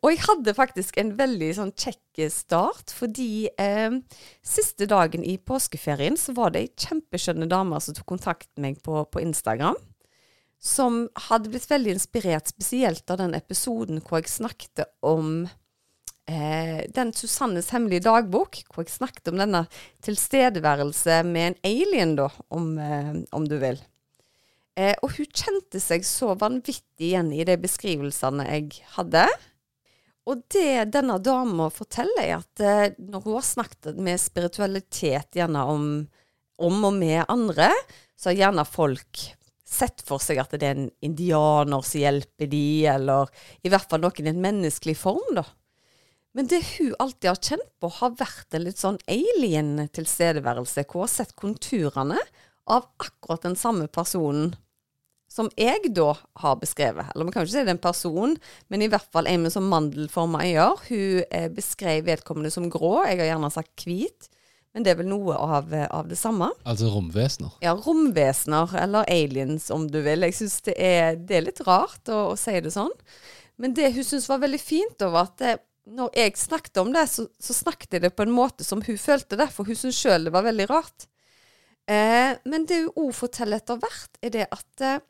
Og 0.00 0.10
jeg 0.12 0.22
hadde 0.26 0.56
faktisk 0.56 0.98
en 1.00 1.14
veldig 1.18 1.50
sånn 1.56 1.72
kjekk 1.72 2.24
start, 2.32 2.92
fordi 2.94 3.48
eh, 3.60 3.96
siste 4.44 4.88
dagen 4.90 5.24
i 5.24 5.38
påskeferien 5.38 6.18
så 6.20 6.34
var 6.36 6.52
det 6.54 6.64
ei 6.64 6.72
kjempeskjønne 6.86 7.48
dame 7.50 7.80
som 7.80 7.96
tok 7.96 8.08
kontakt 8.12 8.50
med 8.56 8.70
meg 8.70 8.82
på, 8.84 9.04
på 9.08 9.22
Instagram. 9.24 9.78
Som 10.60 11.06
hadde 11.28 11.52
blitt 11.52 11.70
veldig 11.70 11.96
inspirert, 11.96 12.50
spesielt 12.52 13.08
av 13.10 13.22
den 13.22 13.36
episoden 13.38 14.02
hvor 14.04 14.20
jeg 14.20 14.28
snakket 14.28 14.84
om 15.00 15.46
eh, 16.28 16.82
den 16.92 17.14
Susannes 17.16 17.70
hemmelige 17.74 18.04
dagbok, 18.08 18.60
hvor 18.68 18.84
jeg 18.84 18.98
snakket 18.98 19.32
om 19.32 19.40
denne 19.40 19.64
tilstedeværelse 20.04 21.22
med 21.28 21.52
en 21.52 21.58
alien, 21.72 22.16
da, 22.20 22.28
om, 22.52 22.74
eh, 22.78 23.14
om 23.32 23.48
du 23.48 23.56
vil. 23.62 23.80
Eh, 24.78 24.94
og 25.02 25.16
hun 25.16 25.28
kjente 25.34 25.80
seg 25.82 26.04
så 26.06 26.34
vanvittig 26.38 27.10
igjen 27.10 27.32
i 27.34 27.44
de 27.46 27.56
beskrivelsene 27.60 28.46
jeg 28.48 28.84
hadde. 28.94 29.26
Og 30.28 30.42
det 30.52 30.92
denne 30.94 31.16
dama 31.24 31.70
forteller, 31.72 32.22
er 32.22 32.38
at 32.38 32.62
eh, 32.62 32.96
når 33.00 33.24
hun 33.24 33.38
har 33.38 33.46
snakket 33.46 34.00
med 34.00 34.20
spiritualitet 34.20 35.38
gjerne 35.38 35.64
om, 35.72 35.86
om 36.60 36.88
og 36.90 36.96
med 36.98 37.24
andre, 37.28 37.70
så 38.20 38.30
har 38.30 38.42
gjerne 38.42 38.66
folk 38.68 39.24
sett 39.70 40.02
for 40.06 40.22
seg 40.22 40.40
at 40.42 40.52
det 40.58 40.66
er 40.66 40.76
en 40.76 40.90
indianer 41.04 41.84
som 41.86 42.02
hjelper 42.02 42.50
de, 42.50 42.66
eller 42.90 43.30
i 43.62 43.70
hvert 43.72 43.88
fall 43.90 44.02
noen 44.02 44.26
i 44.26 44.32
en 44.32 44.44
menneskelig 44.44 44.96
form, 44.98 45.34
da. 45.38 45.46
Men 46.36 46.46
det 46.50 46.60
hun 46.76 46.94
alltid 47.02 47.26
har 47.26 47.40
kjent 47.42 47.70
på, 47.82 47.90
har 47.90 48.18
vært 48.18 48.54
en 48.54 48.66
litt 48.66 48.78
sånn 48.78 49.00
alien-tilstedeværelse, 49.10 50.84
hvor 50.84 51.02
hun 51.02 51.08
har 51.08 51.14
sett 51.14 51.34
konturene 51.38 52.18
av 52.70 52.86
akkurat 53.02 53.48
den 53.48 53.56
samme 53.58 53.88
personen 53.90 54.52
som 55.30 55.46
jeg 55.58 55.92
da 55.94 56.10
har 56.42 56.58
beskrevet. 56.58 57.12
Eller 57.12 57.28
vi 57.28 57.34
kan 57.34 57.46
ikke 57.46 57.52
si 57.52 57.62
det 57.62 57.70
er 57.70 57.76
en 57.76 57.82
person, 57.82 58.34
men 58.72 58.82
i 58.82 58.90
hvert 58.90 59.06
fall 59.14 59.30
en 59.30 59.46
som 59.46 59.60
sånn 59.60 59.70
mandelforma 59.70 60.42
gjør, 60.48 60.84
Hun 60.88 61.24
eh, 61.30 61.48
beskrev 61.54 62.04
vedkommende 62.08 62.50
som 62.50 62.66
grå. 62.72 63.04
Jeg 63.06 63.22
har 63.22 63.32
gjerne 63.32 63.52
sagt 63.54 63.86
hvit. 63.86 64.30
Men 64.74 64.84
det 64.86 64.92
er 64.92 65.00
vel 65.00 65.08
noe 65.10 65.34
av, 65.34 65.72
eh, 65.74 65.86
av 65.90 66.10
det 66.10 66.18
samme. 66.18 66.50
Altså 66.68 66.90
romvesener? 66.92 67.54
Ja, 67.62 67.74
romvesener, 67.74 68.74
eller 68.82 69.08
aliens 69.10 69.70
om 69.74 69.88
du 69.90 69.98
vil. 70.02 70.26
Jeg 70.28 70.36
syns 70.38 70.60
det, 70.66 70.76
det, 71.26 71.38
er 71.38 71.46
litt 71.46 71.62
rart 71.66 72.10
å, 72.10 72.30
å, 72.32 72.38
si 72.38 72.54
det 72.62 72.74
sånn. 72.74 72.94
Men 73.60 73.74
det 73.74 73.90
hun 73.94 74.06
syntes 74.06 74.28
var 74.30 74.42
veldig 74.42 74.62
fint, 74.62 75.02
var 75.02 75.26
at 75.28 75.38
det, 75.42 75.56
når 75.90 76.14
jeg 76.14 76.38
snakket 76.38 76.82
om 76.82 76.92
det, 76.94 77.06
så, 77.10 77.26
så, 77.42 77.56
snakket 77.56 77.98
jeg 77.98 78.06
det 78.06 78.12
på 78.14 78.26
en 78.26 78.34
måte 78.34 78.66
som 78.66 78.82
hun 78.86 78.98
følte 79.00 79.38
det, 79.40 79.50
for 79.54 79.66
hun 79.66 79.78
syntes 79.78 79.98
sjøl 79.98 80.28
det 80.28 80.34
var 80.34 80.46
veldig 80.46 80.68
rart. 80.70 81.06
Eh, 81.90 82.36
men 82.46 82.66
det 82.70 82.84
hun 82.84 83.08
òg 83.08 83.14
forteller 83.18 83.58
etter 83.58 83.80
hvert, 83.82 84.20
er 84.22 84.34
det 84.36 84.46
at 84.54 84.86
eh, 84.86 85.00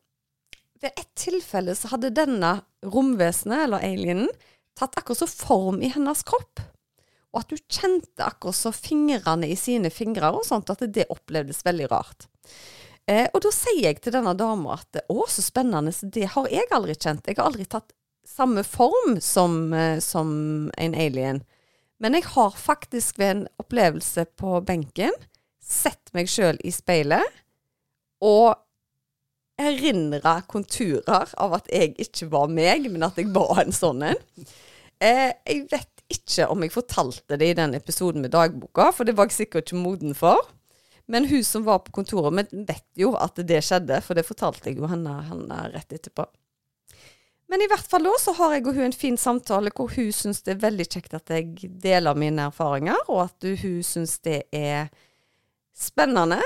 ved 0.80 0.96
et 0.96 1.08
tilfelle 1.18 1.74
så 1.76 1.92
hadde 1.92 2.12
denne 2.16 2.58
romvesenet, 2.86 3.66
eller 3.66 3.84
alienen, 3.84 4.30
tatt 4.78 4.96
akkurat 4.96 5.22
så 5.22 5.28
form 5.28 5.80
i 5.84 5.90
hennes 5.92 6.22
kropp. 6.26 6.62
Og 7.30 7.42
at 7.42 7.52
hun 7.52 7.62
kjente 7.70 8.26
akkurat 8.26 8.58
så 8.58 8.72
fingrene 8.74 9.50
i 9.50 9.58
sine 9.58 9.92
fingre 9.94 10.32
og 10.34 10.46
sånt, 10.46 10.72
at 10.72 10.82
det 10.88 11.10
opplevdes 11.12 11.62
veldig 11.66 11.90
rart. 11.92 12.26
Eh, 13.10 13.26
og 13.34 13.42
da 13.44 13.52
sier 13.54 13.90
jeg 13.90 14.00
til 14.02 14.14
denne 14.14 14.34
dama 14.38 14.78
at 14.78 15.02
å, 15.10 15.24
så 15.30 15.44
spennende, 15.44 15.92
det 16.14 16.32
har 16.34 16.48
jeg 16.50 16.68
aldri 16.74 16.96
kjent. 16.96 17.28
Jeg 17.28 17.38
har 17.38 17.50
aldri 17.50 17.66
tatt 17.68 17.92
samme 18.26 18.64
form 18.66 19.18
som, 19.24 19.72
eh, 19.74 19.98
som 20.00 20.70
en 20.76 20.94
alien. 20.94 21.42
Men 22.00 22.16
jeg 22.16 22.24
har 22.32 22.56
faktisk 22.56 23.18
ved 23.20 23.30
en 23.30 23.46
opplevelse 23.60 24.24
på 24.40 24.60
benken 24.64 25.12
sett 25.60 26.10
meg 26.16 26.30
sjøl 26.30 26.58
i 26.64 26.72
speilet 26.74 27.26
og 28.24 28.56
erindre 29.60 30.40
konturer 30.50 31.32
av 31.36 31.56
at 31.60 31.70
jeg 31.72 31.94
ikke 32.00 32.30
var 32.32 32.50
meg, 32.52 32.88
men 32.90 33.06
at 33.06 33.18
jeg 33.20 33.30
var 33.34 33.62
en 33.62 33.74
sånn 33.74 34.04
en. 34.10 34.22
Eh, 35.00 35.30
jeg 35.46 35.66
vet 35.70 36.04
ikke 36.10 36.48
om 36.50 36.64
jeg 36.64 36.74
fortalte 36.74 37.38
det 37.38 37.52
i 37.52 37.58
den 37.58 37.76
episoden 37.78 38.24
med 38.24 38.34
dagboka, 38.34 38.90
for 38.96 39.08
det 39.08 39.14
var 39.18 39.30
jeg 39.30 39.44
sikkert 39.44 39.68
ikke 39.70 39.82
moden 39.82 40.16
for. 40.18 40.42
Men 41.10 41.26
hun 41.30 41.44
som 41.44 41.64
var 41.66 41.80
på 41.84 41.94
kontoret 41.94 42.34
mitt, 42.34 42.52
vet 42.52 42.86
jo 42.98 43.14
at 43.18 43.38
det 43.46 43.62
skjedde, 43.66 43.98
for 44.06 44.18
det 44.18 44.26
fortalte 44.28 44.70
jeg 44.70 44.78
jo 44.78 44.90
henne, 44.90 45.16
henne 45.26 45.62
rett 45.72 45.96
etterpå. 45.96 46.26
Men 47.50 47.64
i 47.64 47.66
hvert 47.66 47.86
fall 47.90 48.04
da 48.06 48.12
så 48.22 48.34
har 48.38 48.52
jeg 48.54 48.68
og 48.70 48.76
hun 48.76 48.86
en 48.86 48.94
fin 48.94 49.16
samtale 49.18 49.72
hvor 49.74 49.90
hun 49.90 50.12
syns 50.14 50.44
det 50.46 50.52
er 50.54 50.60
veldig 50.62 50.86
kjekt 50.86 51.16
at 51.18 51.32
jeg 51.34 51.72
deler 51.82 52.18
mine 52.18 52.46
erfaringer, 52.46 53.00
og 53.10 53.24
at 53.24 53.48
hun 53.64 53.80
syns 53.86 54.20
det 54.22 54.44
er 54.54 54.86
spennende 55.74 56.38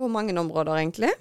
på 0.00 0.10
mange 0.10 0.34
områder, 0.40 0.80
egentlig. 0.80 1.12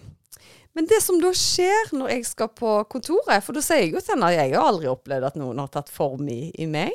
Men 0.78 0.88
det 0.90 1.00
som 1.02 1.18
da 1.22 1.32
skjer 1.36 1.94
når 1.98 2.14
jeg 2.14 2.26
skal 2.30 2.52
på 2.56 2.72
kontoret, 2.92 3.44
for 3.44 3.58
da 3.58 3.64
sier 3.66 3.84
jeg 3.84 3.94
jo 3.96 4.02
til 4.04 4.16
henne 4.16 4.30
at 4.30 4.38
jeg 4.38 4.54
har 4.54 4.70
aldri 4.70 4.90
opplevd 4.92 5.30
at 5.32 5.40
noen 5.40 5.62
har 5.64 5.72
tatt 5.74 5.90
form 5.92 6.30
i, 6.32 6.52
i 6.62 6.68
meg, 6.70 6.94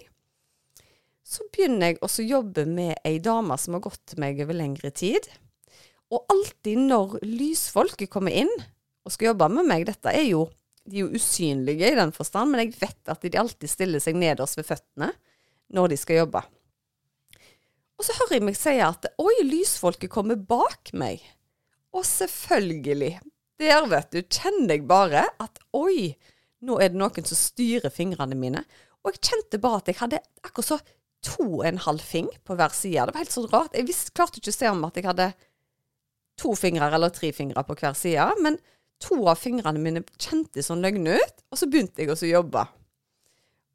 så 1.24 1.46
begynner 1.52 1.92
jeg 1.94 2.02
å 2.04 2.10
jobbe 2.22 2.66
med 2.68 3.00
ei 3.08 3.16
dame 3.22 3.56
som 3.58 3.76
har 3.76 3.84
gått 3.86 4.02
til 4.10 4.20
meg 4.22 4.40
over 4.44 4.56
lengre 4.56 4.92
tid. 4.94 5.26
Og 6.12 6.22
alltid 6.30 6.84
når 6.84 7.18
lysfolket 7.24 8.12
kommer 8.12 8.34
inn 8.44 8.52
og 9.04 9.12
skal 9.12 9.32
jobbe 9.32 9.48
med 9.56 9.68
meg, 9.68 9.86
dette 9.88 10.12
er 10.12 10.28
jo 10.28 10.46
de 10.84 10.98
er 10.98 11.06
jo 11.06 11.16
usynlige 11.16 11.88
i 11.88 11.96
den 11.96 12.10
forstand, 12.12 12.52
men 12.52 12.60
jeg 12.60 12.74
vet 12.76 13.08
at 13.08 13.22
de 13.24 13.38
alltid 13.40 13.70
stiller 13.72 14.02
seg 14.04 14.18
nederst 14.20 14.58
ved 14.58 14.68
føttene 14.68 15.14
når 15.72 15.94
de 15.94 15.96
skal 15.96 16.20
jobbe. 16.20 16.42
Og 17.96 18.04
så 18.04 18.16
hører 18.18 18.36
jeg 18.36 18.44
meg 18.44 18.58
si 18.58 18.74
at 18.84 19.08
oi, 19.22 19.34
lysfolket 19.48 20.12
kommer 20.12 20.36
bak 20.36 20.92
meg. 20.92 21.22
Og 21.94 22.04
selvfølgelig, 22.04 23.16
der, 23.60 23.86
vet 23.90 24.10
du, 24.12 24.20
kjenner 24.22 24.74
jeg 24.74 24.86
bare 24.90 25.26
at 25.42 25.60
oi, 25.76 26.14
nå 26.64 26.78
er 26.80 26.92
det 26.92 27.00
noen 27.00 27.28
som 27.28 27.38
styrer 27.38 27.92
fingrene 27.92 28.36
mine. 28.38 28.64
Og 29.04 29.14
jeg 29.14 29.22
kjente 29.30 29.60
bare 29.62 29.82
at 29.82 29.90
jeg 29.90 30.00
hadde 30.00 30.22
akkurat 30.42 30.70
så 30.72 30.78
to 31.24 31.46
og 31.60 31.66
en 31.68 31.80
halv 31.80 32.04
fing 32.04 32.28
på 32.44 32.56
hver 32.58 32.72
side. 32.76 33.06
Det 33.06 33.14
var 33.14 33.22
helt 33.22 33.34
sånn 33.34 33.50
rart. 33.52 33.76
Jeg 33.76 33.88
visst, 33.88 34.12
klarte 34.16 34.40
ikke 34.40 34.52
å 34.52 34.56
se 34.58 34.70
om 34.70 34.86
at 34.88 34.98
jeg 34.98 35.08
hadde 35.08 35.32
to 36.40 36.54
fingre 36.58 36.90
eller 36.92 37.12
tre 37.14 37.30
fingre 37.36 37.64
på 37.66 37.76
hver 37.78 37.96
side. 37.98 38.26
Men 38.44 38.58
to 39.02 39.18
av 39.30 39.40
fingrene 39.40 39.80
mine 39.82 40.04
kjentes 40.16 40.70
sånn 40.70 40.84
løgne 40.84 41.18
ut, 41.20 41.44
og 41.50 41.60
så 41.60 41.68
begynte 41.70 42.02
jeg 42.02 42.12
også 42.12 42.28
å 42.28 42.34
jobbe. 42.34 42.66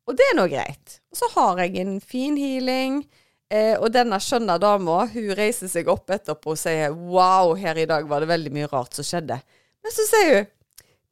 Og 0.09 0.17
det 0.17 0.25
er 0.25 0.37
nå 0.37 0.47
greit. 0.49 0.99
Og 1.13 1.19
så 1.21 1.29
har 1.35 1.61
jeg 1.63 1.77
en 1.83 1.97
fin 2.01 2.37
healing. 2.39 3.03
Eh, 3.49 3.75
og 3.77 3.91
denne 3.93 4.17
skjønne 4.21 4.59
dama 4.61 5.03
hun 5.09 5.31
reiser 5.37 5.69
seg 5.69 5.89
opp 5.89 6.09
etterpå 6.13 6.53
og 6.53 6.59
sier 6.61 6.93
'wow, 6.93 7.55
her 7.57 7.77
i 7.77 7.85
dag 7.89 8.05
var 8.09 8.21
det 8.21 8.29
veldig 8.29 8.51
mye 8.53 8.69
rart 8.69 8.93
som 8.93 9.05
skjedde'. 9.05 9.41
Men 9.83 9.95
så 9.95 10.05
sier 10.09 10.33
hun 10.35 10.49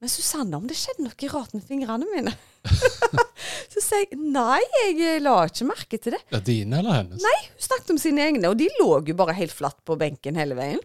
Men 0.03 0.11
Susanne, 0.13 0.57
om 0.59 0.67
det 0.69 0.77
skjedde 0.77 1.07
noe 1.07 1.29
rart 1.33 1.55
med 1.57 1.63
fingrene 1.65 2.05
mine? 2.11 2.33
så 3.73 3.81
sier 3.81 4.03
jeg 4.03 4.19
nei, 4.19 4.59
jeg 4.83 5.23
la 5.25 5.39
ikke 5.47 5.65
merke 5.65 5.97
til 5.97 6.13
det. 6.13 6.19
Ja, 6.33 6.41
Dine 6.43 6.83
eller 6.83 6.99
hennes? 6.99 7.23
Nei, 7.23 7.39
hun 7.55 7.65
snakket 7.65 7.95
om 7.95 8.01
sine 8.01 8.27
egne, 8.27 8.51
og 8.51 8.59
de 8.59 8.67
lå 8.77 8.91
jo 9.07 9.17
bare 9.17 9.33
helt 9.39 9.55
flatt 9.55 9.79
på 9.87 9.97
benken 9.97 10.37
hele 10.37 10.57
veien. 10.59 10.83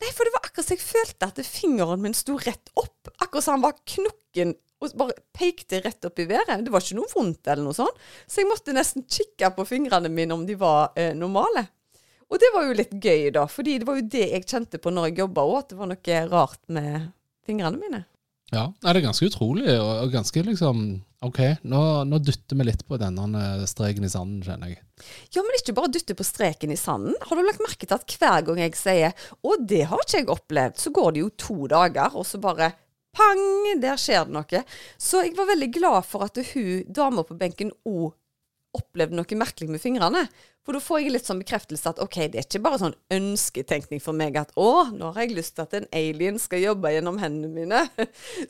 Nei, 0.00 0.12
for 0.14 0.24
det 0.24 0.32
var 0.36 0.46
akkurat 0.46 0.68
så 0.68 0.76
jeg 0.76 0.84
følte 0.84 1.28
at 1.28 1.40
fingeren 1.44 2.00
min 2.04 2.14
sto 2.16 2.38
rett 2.40 2.70
opp. 2.78 3.10
Akkurat 3.18 3.44
som 3.44 3.58
han 3.58 3.66
var 3.66 3.80
knokken 3.82 4.54
og 4.80 4.94
bare 4.96 5.16
pekte 5.36 5.82
rett 5.84 6.06
opp 6.08 6.22
i 6.22 6.28
været. 6.30 6.62
Det 6.64 6.72
var 6.72 6.80
ikke 6.80 6.96
noe 6.96 7.10
vondt 7.12 7.50
eller 7.50 7.66
noe 7.66 7.76
sånt. 7.76 7.98
Så 8.24 8.40
jeg 8.40 8.48
måtte 8.48 8.72
nesten 8.72 9.04
kikke 9.04 9.50
på 9.58 9.66
fingrene 9.68 10.08
mine 10.12 10.32
om 10.36 10.46
de 10.48 10.56
var 10.60 10.94
eh, 10.96 11.12
normale. 11.16 11.66
Og 12.30 12.38
det 12.38 12.52
var 12.54 12.68
jo 12.68 12.78
litt 12.78 12.94
gøy, 12.94 13.30
da, 13.34 13.46
fordi 13.50 13.80
det 13.80 13.88
var 13.88 13.98
jo 13.98 14.06
det 14.12 14.26
jeg 14.30 14.46
kjente 14.46 14.78
på 14.78 14.92
når 14.94 15.10
jeg 15.10 15.22
jobba 15.24 15.46
òg, 15.48 15.56
at 15.58 15.72
det 15.72 15.78
var 15.80 15.90
noe 15.90 16.22
rart 16.30 16.62
med 16.70 17.10
fingrene 17.46 17.80
mine. 17.80 18.04
Ja, 18.50 18.64
det 18.82 18.90
er 18.90 19.04
ganske 19.04 19.28
utrolig, 19.30 19.70
og 19.78 20.10
ganske 20.10 20.42
liksom 20.42 20.82
OK, 21.22 21.38
nå, 21.68 21.80
nå 22.08 22.18
dytter 22.24 22.56
vi 22.58 22.66
litt 22.66 22.82
på 22.88 22.96
denne 22.98 23.42
streken 23.68 24.06
i 24.06 24.10
sanden, 24.10 24.40
kjenner 24.42 24.72
jeg. 24.72 24.80
Ja, 25.34 25.44
men 25.44 25.58
ikke 25.58 25.74
bare 25.76 25.92
dytte 25.92 26.16
på 26.18 26.26
streken 26.26 26.72
i 26.72 26.78
sanden. 26.80 27.18
Har 27.20 27.36
du 27.36 27.44
lagt 27.44 27.62
merke 27.62 27.86
til 27.86 27.98
at 27.98 28.16
hver 28.18 28.46
gang 28.46 28.62
jeg 28.62 28.78
sier 28.78 29.12
'Å, 29.12 29.58
det 29.60 29.84
har 29.90 30.00
ikke 30.02 30.22
jeg 30.22 30.30
opplevd', 30.32 30.80
så 30.80 30.94
går 30.96 31.12
det 31.12 31.20
jo 31.20 31.34
to 31.44 31.58
dager, 31.70 32.16
og 32.16 32.26
så 32.26 32.40
bare 32.40 32.72
pang, 33.14 33.44
der 33.82 33.98
skjer 34.00 34.26
det 34.26 34.34
noe. 34.34 34.64
Så 34.98 35.22
jeg 35.26 35.36
var 35.36 35.50
veldig 35.50 35.70
glad 35.76 36.08
for 36.08 36.26
at 36.26 36.40
hun 36.54 36.86
dama 36.88 37.26
på 37.26 37.38
benken 37.38 37.74
òg 37.84 38.14
opplevd 38.76 39.14
noe 39.16 39.38
merkelig 39.38 39.70
med 39.72 39.82
fingrene. 39.82 40.24
For 40.60 40.76
da 40.76 40.80
får 40.84 41.00
jeg 41.00 41.12
litt 41.14 41.26
sånn 41.26 41.40
bekreftelse 41.40 41.90
at 41.90 42.00
ok, 42.04 42.16
det 42.30 42.38
er 42.38 42.44
ikke 42.44 42.60
bare 42.62 42.78
sånn 42.82 42.96
ønsketenkning 43.16 44.02
for 44.04 44.16
meg 44.16 44.36
at 44.38 44.52
å, 44.60 44.90
nå 44.92 45.08
har 45.16 45.24
jeg 45.24 45.34
lyst 45.38 45.56
til 45.56 45.64
at 45.64 45.76
en 45.78 45.88
alien 45.96 46.36
skal 46.38 46.60
jobbe 46.62 46.92
gjennom 46.92 47.18
hendene 47.22 47.50
mine. 47.54 47.80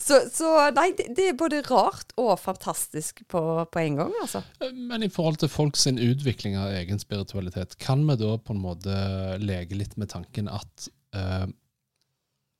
Så, 0.06 0.18
så 0.32 0.50
nei, 0.74 0.90
det, 0.98 1.10
det, 1.16 1.28
er 1.30 1.38
både 1.38 1.60
rart 1.68 2.12
og 2.20 2.32
fantastisk 2.40 3.22
på, 3.30 3.40
på 3.70 3.80
en 3.82 3.98
gang, 4.00 4.12
altså. 4.22 4.42
Men 4.74 5.04
i 5.06 5.10
forhold 5.12 5.40
til 5.42 5.50
folks 5.52 5.86
utvikling 5.90 6.56
av 6.58 6.74
egen 6.74 7.00
spiritualitet, 7.02 7.76
kan 7.82 8.02
vi 8.08 8.16
da 8.20 8.34
på 8.42 8.56
en 8.56 8.62
måte 8.62 8.96
leke 9.42 9.78
litt 9.78 9.96
med 10.00 10.10
tanken 10.12 10.50
at 10.50 10.90
uh, 11.16 11.46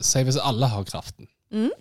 Si 0.01 0.23
hvis 0.25 0.39
alle 0.41 0.65
har 0.73 0.87
kraften, 0.89 1.27
mm. 1.53 1.73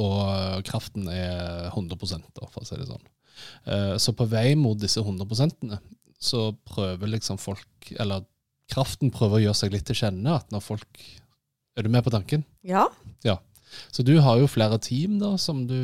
og 0.00 0.62
kraften 0.64 1.04
er 1.12 1.66
100 1.68 1.98
da, 2.32 2.46
for 2.48 2.62
å 2.62 2.64
si 2.64 2.78
det 2.80 2.86
sånn. 2.88 3.04
Eh, 3.64 3.96
så 4.02 4.14
på 4.16 4.26
vei 4.30 4.52
mot 4.58 4.78
disse 4.78 5.02
100% 5.02 5.76
så 6.22 6.52
prøver 6.68 7.10
liksom 7.10 7.40
folk, 7.42 7.92
eller 7.98 8.26
kraften 8.70 9.10
prøver 9.12 9.40
å 9.40 9.44
gjøre 9.46 9.58
seg 9.58 9.72
litt 9.74 9.86
til 9.88 9.98
kjenne. 10.04 10.38
at 10.38 10.52
når 10.54 10.62
folk, 10.64 11.02
Er 11.74 11.82
du 11.82 11.88
med 11.88 12.04
på 12.04 12.12
tanken? 12.12 12.44
Ja. 12.62 12.90
ja. 13.24 13.38
Så 13.90 14.04
du 14.04 14.18
har 14.20 14.36
jo 14.36 14.46
flere 14.50 14.76
team 14.78 15.18
da, 15.18 15.38
som 15.40 15.64
du 15.66 15.78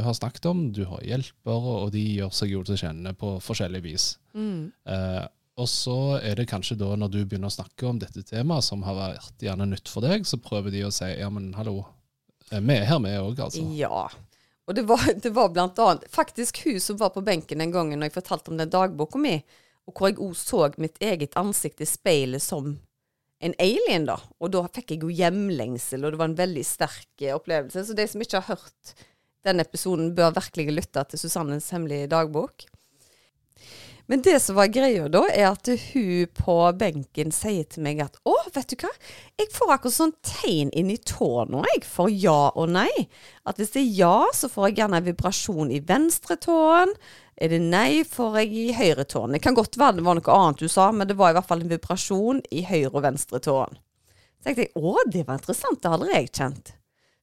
har 0.00 0.14
snakket 0.16 0.46
om. 0.48 0.72
Du 0.72 0.86
har 0.88 1.02
hjelpere, 1.04 1.74
og 1.84 1.92
de 1.92 2.00
gjør 2.00 2.32
seg 2.32 2.54
jo 2.54 2.62
til 2.64 2.80
kjenne 2.80 3.12
på 3.12 3.36
forskjellig 3.44 3.82
vis. 3.84 4.06
Mm. 4.32 4.72
Eh, 4.88 5.26
og 5.60 5.68
så 5.70 5.98
er 6.18 6.38
det 6.40 6.48
kanskje 6.50 6.78
da, 6.80 6.94
når 6.98 7.12
du 7.12 7.20
begynner 7.22 7.52
å 7.52 7.54
snakke 7.54 7.86
om 7.86 8.00
dette 8.02 8.24
temaet, 8.26 8.66
som 8.66 8.82
har 8.82 8.96
vært 8.98 9.44
gjerne 9.44 9.68
nytt 9.70 9.90
for 9.92 10.02
deg, 10.02 10.24
så 10.26 10.40
prøver 10.42 10.74
de 10.74 10.82
å 10.88 10.92
si 10.94 11.12
ja, 11.12 11.28
men 11.30 11.52
hallo, 11.54 11.84
vi 12.50 12.74
er 12.74 12.88
her, 12.88 12.98
vi 13.04 13.12
òg, 13.20 13.38
altså. 13.46 13.62
Ja. 13.78 14.08
Og 14.68 14.76
det 14.78 14.86
var, 14.88 15.04
det 15.22 15.30
var, 15.34 15.52
blant 15.52 15.78
annet 15.78 16.08
faktisk 16.12 16.64
hun 16.64 16.80
som 16.80 16.98
var 17.00 17.14
på 17.14 17.24
benken 17.24 17.62
den 17.62 17.74
gangen 17.74 18.00
når 18.00 18.10
jeg 18.10 18.18
fortalte 18.20 18.52
om 18.52 18.58
den 18.60 18.72
dagboka 18.72 19.20
mi, 19.20 19.38
og 19.84 19.94
hvor 19.94 20.10
jeg 20.10 20.20
òg 20.22 20.36
så 20.38 20.66
mitt 20.80 21.00
eget 21.04 21.36
ansikt 21.36 21.82
i 21.84 21.88
speilet 21.88 22.42
som 22.42 22.76
en 23.44 23.54
alien, 23.60 24.06
da. 24.08 24.16
Og 24.40 24.54
da 24.54 24.62
fikk 24.72 24.94
jeg 24.94 25.02
jo 25.04 25.10
hjemlengsel, 25.12 26.04
og 26.06 26.14
det 26.14 26.20
var 26.20 26.30
en 26.30 26.38
veldig 26.38 26.62
sterk 26.64 27.24
opplevelse. 27.34 27.82
Så 27.84 27.96
de 27.96 28.06
som 28.08 28.22
ikke 28.24 28.40
har 28.40 28.56
hørt 28.56 28.94
den 29.44 29.60
episoden, 29.60 30.14
bør 30.16 30.32
virkelig 30.38 30.72
lytte 30.72 31.04
til 31.10 31.20
Susannes 31.20 31.68
hemmelige 31.74 32.08
dagbok. 32.14 32.64
Men 34.06 34.20
det 34.20 34.36
som 34.44 34.58
var 34.58 34.68
greia 34.68 35.06
da, 35.08 35.22
er 35.32 35.46
at 35.48 35.68
hun 35.68 36.26
på 36.36 36.56
benken 36.76 37.32
sier 37.32 37.64
til 37.72 37.86
meg 37.86 38.02
at 38.04 38.18
å, 38.28 38.34
vet 38.52 38.74
du 38.74 38.84
hva, 38.84 38.90
jeg 39.40 39.48
får 39.54 39.72
akkurat 39.72 39.96
sånn 39.96 40.12
tegn 40.26 40.72
inni 40.76 40.98
tåa 41.08 41.46
nå, 41.48 41.62
jeg, 41.72 41.86
for 41.88 42.12
ja 42.12 42.50
og 42.52 42.74
nei. 42.74 42.90
At 43.48 43.60
hvis 43.60 43.72
det 43.72 43.80
er 43.80 43.96
ja, 44.02 44.18
så 44.36 44.50
får 44.52 44.68
jeg 44.68 44.82
gjerne 44.82 45.00
en 45.00 45.08
vibrasjon 45.08 45.72
i 45.72 45.80
venstre 45.88 46.36
tåen. 46.36 46.92
Er 47.40 47.50
det 47.50 47.62
nei, 47.64 48.04
får 48.04 48.38
jeg 48.42 48.52
i 48.60 48.66
høyre 48.76 49.08
tåen. 49.08 49.34
Det 49.34 49.42
kan 49.42 49.56
godt 49.56 49.80
være 49.80 49.98
det 49.98 50.06
var 50.06 50.20
noe 50.20 50.36
annet 50.36 50.60
du 50.60 50.68
sa, 50.68 50.90
men 50.92 51.08
det 51.08 51.16
var 51.18 51.32
i 51.32 51.38
hvert 51.38 51.48
fall 51.48 51.64
en 51.64 51.72
vibrasjon 51.72 52.44
i 52.52 52.62
høyre 52.68 52.92
og 52.92 53.04
venstre 53.08 53.40
tåen. 53.42 53.80
Så 54.36 54.50
tenkte 54.50 54.66
jeg 54.68 54.74
å, 54.76 54.98
det 55.08 55.24
var 55.24 55.40
interessant, 55.40 55.80
det 55.80 55.94
hadde 55.96 56.12
jeg 56.12 56.32
kjent. 56.36 56.74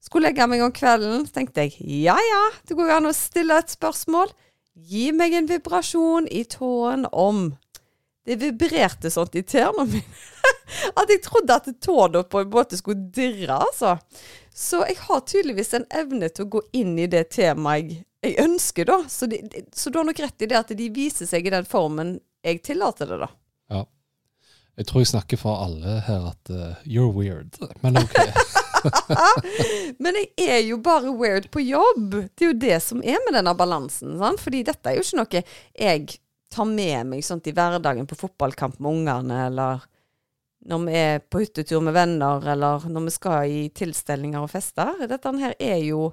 Skulle 0.01 0.31
legge 0.31 0.47
meg 0.50 0.63
om 0.65 0.73
kvelden, 0.73 1.27
tenkte 1.29 1.67
jeg 1.67 1.77
ja 2.07 2.15
ja, 2.17 2.45
det 2.65 2.73
går 2.73 2.95
an 2.95 3.11
å 3.11 3.13
stille 3.13 3.59
et 3.61 3.69
spørsmål. 3.69 4.33
Gi 4.75 5.11
meg 5.11 5.33
en 5.35 5.49
vibrasjon 5.49 6.27
i 6.31 6.43
tåen 6.47 7.05
om 7.11 7.49
Det 8.25 8.37
vibrerte 8.39 9.09
sånt 9.11 9.35
i 9.35 9.43
tærne 9.43 9.87
mine 9.89 10.19
at 10.99 11.09
jeg 11.09 11.23
trodde 11.25 11.57
at 11.57 11.67
tåa 11.83 12.21
på 12.23 12.39
en 12.39 12.51
måte 12.53 12.77
skulle 12.79 13.09
dirre, 13.11 13.57
altså. 13.65 13.97
Så 14.55 14.83
jeg 14.87 14.95
har 15.07 15.23
tydeligvis 15.27 15.73
en 15.75 15.87
evne 15.91 16.29
til 16.29 16.45
å 16.45 16.51
gå 16.53 16.61
inn 16.79 16.93
i 17.01 17.09
det 17.11 17.25
temaet 17.35 17.89
jeg, 17.89 18.03
jeg 18.23 18.37
ønsker, 18.45 18.87
da. 18.87 19.01
Så, 19.09 19.27
de, 19.27 19.41
så 19.75 19.91
du 19.91 19.99
har 19.99 20.07
nok 20.07 20.21
rett 20.23 20.45
i 20.45 20.47
det 20.47 20.59
at 20.59 20.71
de 20.77 20.87
viser 20.93 21.27
seg 21.27 21.49
i 21.49 21.53
den 21.53 21.67
formen 21.67 22.19
jeg 22.45 22.61
tillater 22.63 23.09
det, 23.11 23.19
da. 23.25 23.29
Ja. 23.73 23.83
Jeg 24.79 24.87
tror 24.87 25.03
jeg 25.03 25.11
snakker 25.11 25.41
for 25.41 25.65
alle 25.65 25.99
her 26.07 26.31
at 26.31 26.53
uh, 26.53 26.79
you're 26.85 27.11
weird, 27.11 27.59
men 27.83 27.99
ok. 27.99 28.15
Men 30.03 30.17
jeg 30.19 30.47
er 30.47 30.63
jo 30.65 30.79
bare 30.83 31.13
weird 31.15 31.50
på 31.53 31.63
jobb. 31.63 32.17
Det 32.31 32.45
er 32.45 32.51
jo 32.51 32.59
det 32.65 32.81
som 32.83 33.03
er 33.03 33.21
med 33.25 33.38
denne 33.38 33.53
balansen. 33.57 34.17
Sant? 34.19 34.41
Fordi 34.43 34.63
dette 34.67 34.91
er 34.91 35.00
jo 35.00 35.05
ikke 35.05 35.21
noe 35.21 35.41
jeg 35.41 36.19
tar 36.51 36.67
med 36.67 37.07
meg 37.07 37.23
sånt 37.23 37.47
i 37.47 37.55
hverdagen 37.55 38.09
på 38.09 38.17
fotballkamp 38.19 38.79
med 38.81 38.91
ungene, 38.91 39.38
eller 39.47 39.85
når 40.67 40.81
vi 40.85 40.97
er 41.00 41.21
på 41.23 41.41
hyttetur 41.41 41.81
med 41.81 41.95
venner, 41.95 42.43
eller 42.53 42.83
når 42.91 43.07
vi 43.07 43.13
skal 43.15 43.50
i 43.50 43.61
tilstelninger 43.73 44.43
og 44.43 44.51
fester. 44.51 45.07
Dette 45.09 45.31
her 45.41 45.55
er 45.57 45.79
jo 45.85 46.11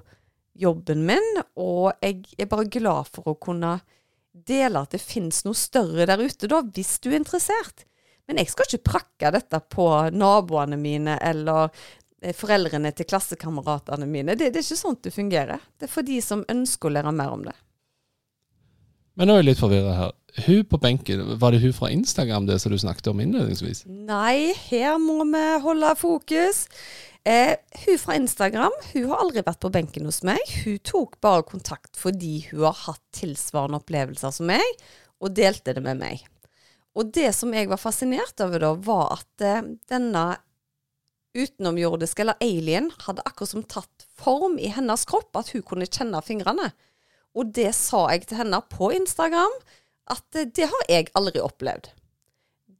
jobben 0.59 1.05
min, 1.07 1.41
og 1.59 1.91
jeg 2.03 2.23
er 2.39 2.49
bare 2.51 2.69
glad 2.71 3.11
for 3.13 3.31
å 3.31 3.37
kunne 3.39 3.77
dele 4.33 4.81
at 4.81 4.95
det 4.95 5.03
finnes 5.03 5.43
noe 5.45 5.57
større 5.57 6.07
der 6.09 6.21
ute, 6.23 6.49
da, 6.49 6.61
hvis 6.63 6.97
du 7.03 7.11
er 7.11 7.19
interessert. 7.19 7.85
Men 8.29 8.41
jeg 8.41 8.51
skal 8.51 8.67
ikke 8.67 8.91
prakke 8.91 9.31
dette 9.33 9.61
på 9.73 9.87
naboene 10.13 10.77
mine 10.79 11.17
eller 11.25 11.73
foreldrene 12.35 12.91
til 12.95 13.07
klassekameratene 13.09 14.07
mine. 14.09 14.35
Det, 14.35 14.51
det, 14.53 14.61
er 14.61 14.67
ikke 14.67 14.83
sånn 14.83 14.99
det 15.03 15.15
fungerer. 15.15 15.65
Det 15.79 15.87
er 15.87 15.93
for 15.93 16.07
de 16.07 16.19
som 16.23 16.45
ønsker 16.51 16.89
å 16.89 16.95
lære 16.97 17.15
mer 17.15 17.35
om 17.35 17.43
det. 17.47 17.55
Men 19.19 19.27
nå 19.27 19.35
er 19.35 19.41
jeg 19.41 19.49
litt 19.49 19.59
forvirra 19.59 19.97
her. 19.97 20.15
Hun 20.45 20.63
på 20.69 20.77
benken, 20.79 21.21
var 21.41 21.51
det 21.51 21.59
hun 21.63 21.73
fra 21.75 21.89
Instagram 21.91 22.45
det 22.47 22.59
som 22.61 22.71
du 22.71 22.77
snakket 22.79 23.09
om 23.11 23.19
innledningsvis? 23.19 23.83
Nei, 23.89 24.53
her 24.69 24.99
må 25.01 25.25
vi 25.27 25.45
holde 25.63 25.93
fokus. 25.99 26.67
Eh, 27.27 27.57
hun 27.85 27.99
fra 27.99 28.15
Instagram 28.15 28.75
hun 28.93 29.09
har 29.09 29.23
aldri 29.25 29.43
vært 29.43 29.59
på 29.65 29.71
benken 29.73 30.07
hos 30.07 30.21
meg. 30.27 30.39
Hun 30.63 30.77
tok 30.87 31.17
bare 31.23 31.47
kontakt 31.47 31.99
fordi 31.99 32.45
hun 32.51 32.63
har 32.69 32.77
hatt 32.85 33.03
tilsvarende 33.17 33.81
opplevelser 33.81 34.31
som 34.35 34.47
meg, 34.49 34.83
og 35.19 35.35
delte 35.35 35.75
det 35.75 35.83
med 35.83 35.99
meg. 35.99 36.23
Og 36.95 37.11
det 37.15 37.33
som 37.35 37.51
jeg 37.53 37.69
var 37.69 37.81
fascinert 37.81 38.39
over 38.43 38.63
da, 38.63 38.71
var 38.87 39.17
at 39.19 39.45
eh, 39.45 39.65
denne 39.91 40.23
utenomjordiske, 41.37 42.23
eller 42.23 42.39
alien, 42.43 42.89
hadde 43.05 43.25
akkurat 43.25 43.53
som 43.53 43.63
tatt 43.63 44.07
form 44.19 44.57
i 44.59 44.71
hennes 44.73 45.05
kropp, 45.09 45.35
at 45.37 45.51
hun 45.53 45.63
kunne 45.65 45.89
kjenne 45.89 46.21
fingrene. 46.25 46.71
Og 47.37 47.53
det 47.55 47.71
sa 47.77 48.07
jeg 48.13 48.29
til 48.29 48.41
henne 48.41 48.61
på 48.71 48.91
Instagram, 48.95 49.55
at 50.09 50.41
det 50.55 50.69
har 50.71 50.89
jeg 50.89 51.11
aldri 51.17 51.41
opplevd. 51.43 51.91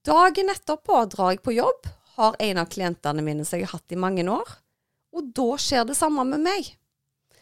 Dagen 0.08 0.50
etterpå 0.50 1.04
drar 1.12 1.36
jeg 1.36 1.44
på 1.46 1.54
jobb, 1.54 1.90
har 2.18 2.36
en 2.40 2.60
av 2.60 2.70
klientene 2.72 3.24
mine 3.24 3.46
som 3.46 3.60
jeg 3.60 3.70
har 3.70 3.78
hatt 3.78 3.96
i 3.96 4.00
mange 4.00 4.26
år, 4.26 4.58
og 5.16 5.32
da 5.36 5.50
skjer 5.62 5.86
det 5.90 5.98
samme 5.98 6.26
med 6.28 6.44
meg. 6.44 6.74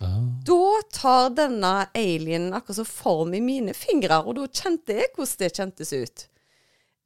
Ah. 0.04 0.22
Da 0.46 0.82
tar 0.94 1.32
denne 1.36 1.72
alienen 1.98 2.54
akkurat 2.54 2.82
som 2.82 2.90
form 2.90 3.34
i 3.34 3.42
mine 3.42 3.74
fingre, 3.78 4.20
og 4.24 4.38
da 4.38 4.48
kjente 4.48 4.98
jeg 5.00 5.14
hvordan 5.16 5.40
det 5.42 5.54
kjentes 5.58 5.94
ut. 5.94 6.26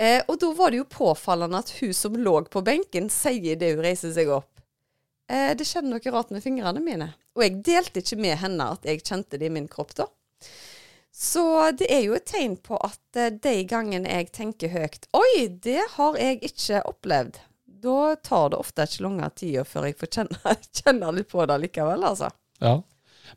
Eh, 0.01 0.24
og 0.25 0.39
da 0.41 0.50
var 0.58 0.74
det 0.74 0.81
jo 0.81 0.88
påfallende 0.89 1.62
at 1.62 1.74
hun 1.77 1.93
som 1.93 2.17
lå 2.17 2.39
på 2.50 2.63
benken, 2.65 3.10
sier 3.13 3.60
det 3.60 3.75
hun 3.75 3.84
reiser 3.86 4.13
seg 4.15 4.31
opp. 4.34 4.50
Eh, 5.29 5.51
det 5.58 5.67
skjedde 5.67 5.91
noe 5.91 6.13
rart 6.15 6.34
med 6.34 6.43
fingrene 6.43 6.81
mine. 6.81 7.12
Og 7.38 7.46
jeg 7.46 7.62
delte 7.67 8.01
ikke 8.01 8.20
med 8.24 8.39
henne 8.41 8.72
at 8.74 8.88
jeg 8.88 9.05
kjente 9.05 9.38
det 9.38 9.51
i 9.51 9.53
min 9.53 9.70
kropp 9.72 9.93
da. 10.00 10.10
Så 11.12 11.43
det 11.77 11.91
er 11.91 12.05
jo 12.08 12.15
et 12.17 12.25
tegn 12.25 12.58
på 12.63 12.79
at 12.81 13.20
eh, 13.20 13.34
de 13.36 13.55
gangene 13.70 14.10
jeg 14.10 14.31
tenker 14.34 14.72
høyt 14.74 15.10
Oi, 15.17 15.48
det 15.62 15.84
har 15.98 16.17
jeg 16.17 16.39
ikke 16.48 16.81
opplevd 16.88 17.41
da 17.81 18.15
tar 18.15 18.50
det 18.50 18.62
ofte 18.62 18.86
ikke 18.86 19.03
lang 19.03 19.20
tid 19.36 19.65
før 19.67 19.88
jeg 19.89 19.98
får 20.00 20.14
kjenne, 20.16 20.55
kjenne, 20.81 21.11
litt 21.18 21.29
på 21.31 21.46
det 21.50 21.59
likevel, 21.66 22.05
altså. 22.05 22.31
Ja. 22.61 22.79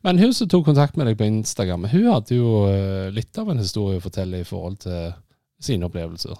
Men 0.03 0.19
hun 0.19 0.33
som 0.35 0.49
tok 0.51 0.67
kontakt 0.67 0.97
med 0.99 1.07
deg 1.07 1.17
på 1.17 1.27
Instagram, 1.29 1.87
hun 1.89 2.09
hadde 2.11 2.37
jo 2.37 2.65
uh, 2.67 3.07
litt 3.15 3.37
av 3.39 3.49
en 3.51 3.61
historie 3.61 3.99
å 3.99 4.03
fortelle 4.03 4.43
i 4.43 4.47
forhold 4.47 4.81
til 4.83 5.13
sine 5.65 5.87
opplevelser. 5.89 6.39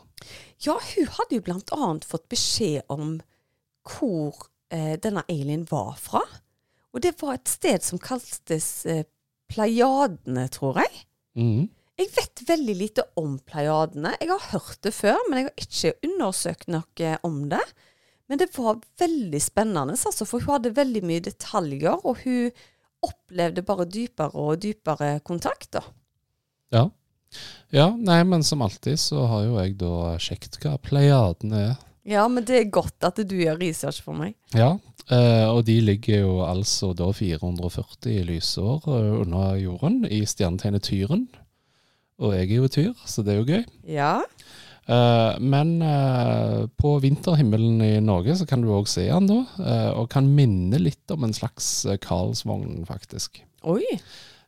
Ja, 0.66 0.78
hun 0.80 1.10
hadde 1.18 1.38
jo 1.38 1.46
blant 1.46 1.74
annet 1.76 2.08
fått 2.08 2.28
beskjed 2.32 2.86
om 2.94 3.20
hvor 3.86 4.48
eh, 4.74 4.96
denne 5.02 5.26
alien 5.30 5.66
var 5.70 5.96
fra. 6.02 6.24
Og 6.96 7.04
det 7.04 7.16
var 7.22 7.36
et 7.36 7.52
sted 7.52 7.84
som 7.86 8.02
kaltes 8.02 8.86
eh, 8.90 9.04
Pleiadene, 9.52 10.48
tror 10.50 10.80
jeg. 10.82 11.04
Mm. 11.38 11.68
Jeg 12.00 12.12
vet 12.16 12.42
veldig 12.48 12.76
lite 12.76 13.04
om 13.20 13.36
Pleiadene. 13.46 14.16
Jeg 14.20 14.32
har 14.32 14.48
hørt 14.56 14.80
det 14.84 14.94
før, 14.96 15.20
men 15.30 15.40
jeg 15.40 15.50
har 15.50 15.66
ikke 15.68 16.10
undersøkt 16.10 16.72
noe 16.72 17.12
om 17.28 17.44
det. 17.52 17.62
Men 18.26 18.42
det 18.42 18.50
var 18.56 18.82
veldig 19.00 19.42
spennende, 19.44 19.94
altså, 19.94 20.26
for 20.26 20.42
hun 20.42 20.56
hadde 20.56 20.74
veldig 20.76 21.04
mye 21.06 21.24
detaljer, 21.28 22.00
og 22.02 22.24
hun 22.24 22.50
opplevde 23.06 23.62
bare 23.66 23.86
dypere 23.86 24.34
og 24.42 24.64
dypere 24.64 25.20
kontakt. 25.28 25.76
da. 25.78 25.84
Ja. 26.74 26.88
Ja. 27.74 27.90
Nei, 27.98 28.22
men 28.28 28.44
som 28.46 28.64
alltid 28.66 29.00
så 29.02 29.26
har 29.30 29.46
jo 29.48 29.58
jeg 29.60 29.78
da 29.82 30.16
sjekket 30.22 30.60
hva 30.64 30.78
Pleiadene 30.82 31.62
er. 31.72 31.76
Ja, 32.06 32.28
men 32.30 32.46
det 32.46 32.60
er 32.60 32.74
godt 32.74 33.02
at 33.08 33.18
du 33.26 33.34
gjør 33.40 33.58
research 33.58 34.04
for 34.06 34.18
meg. 34.18 34.36
Ja, 34.54 34.76
eh, 35.10 35.48
og 35.50 35.64
de 35.66 35.80
ligger 35.82 36.22
jo 36.22 36.36
altså 36.46 36.92
da 36.98 37.10
440 37.10 38.28
lysår 38.30 38.86
eh, 38.86 39.10
under 39.24 39.56
jorden 39.58 40.04
i 40.06 40.22
stjernetegnet 40.30 40.86
Tyren. 40.86 41.26
Og 42.22 42.36
jeg 42.38 42.46
er 42.46 42.62
jo 42.62 42.70
tyr, 42.72 42.94
så 43.10 43.26
det 43.26 43.34
er 43.34 43.42
jo 43.42 43.50
gøy. 43.50 43.66
Ja. 43.92 44.20
Uh, 44.86 45.34
men 45.42 45.82
på 46.78 46.92
vinterhimmelen 47.04 47.82
i 47.82 47.90
Norge 48.06 48.38
så 48.40 48.46
kan 48.48 48.62
du 48.64 48.70
òg 48.72 48.86
se 48.88 49.04
den 49.10 49.28
da, 49.28 49.40
og 49.98 50.08
kan 50.14 50.30
minne 50.38 50.80
litt 50.80 51.12
om 51.12 51.26
en 51.28 51.36
slags 51.36 51.68
Karlsvogn, 52.06 52.86
faktisk. 52.88 53.42
Oi! 53.68 53.84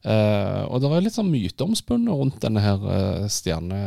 Og 0.08 0.80
det 0.80 0.88
er 0.88 1.04
litt 1.04 1.18
sånn 1.18 1.34
myteomspunnet 1.34 2.16
rundt 2.16 2.40
denne 2.46 2.64
her 2.64 3.28
stjerne... 3.32 3.82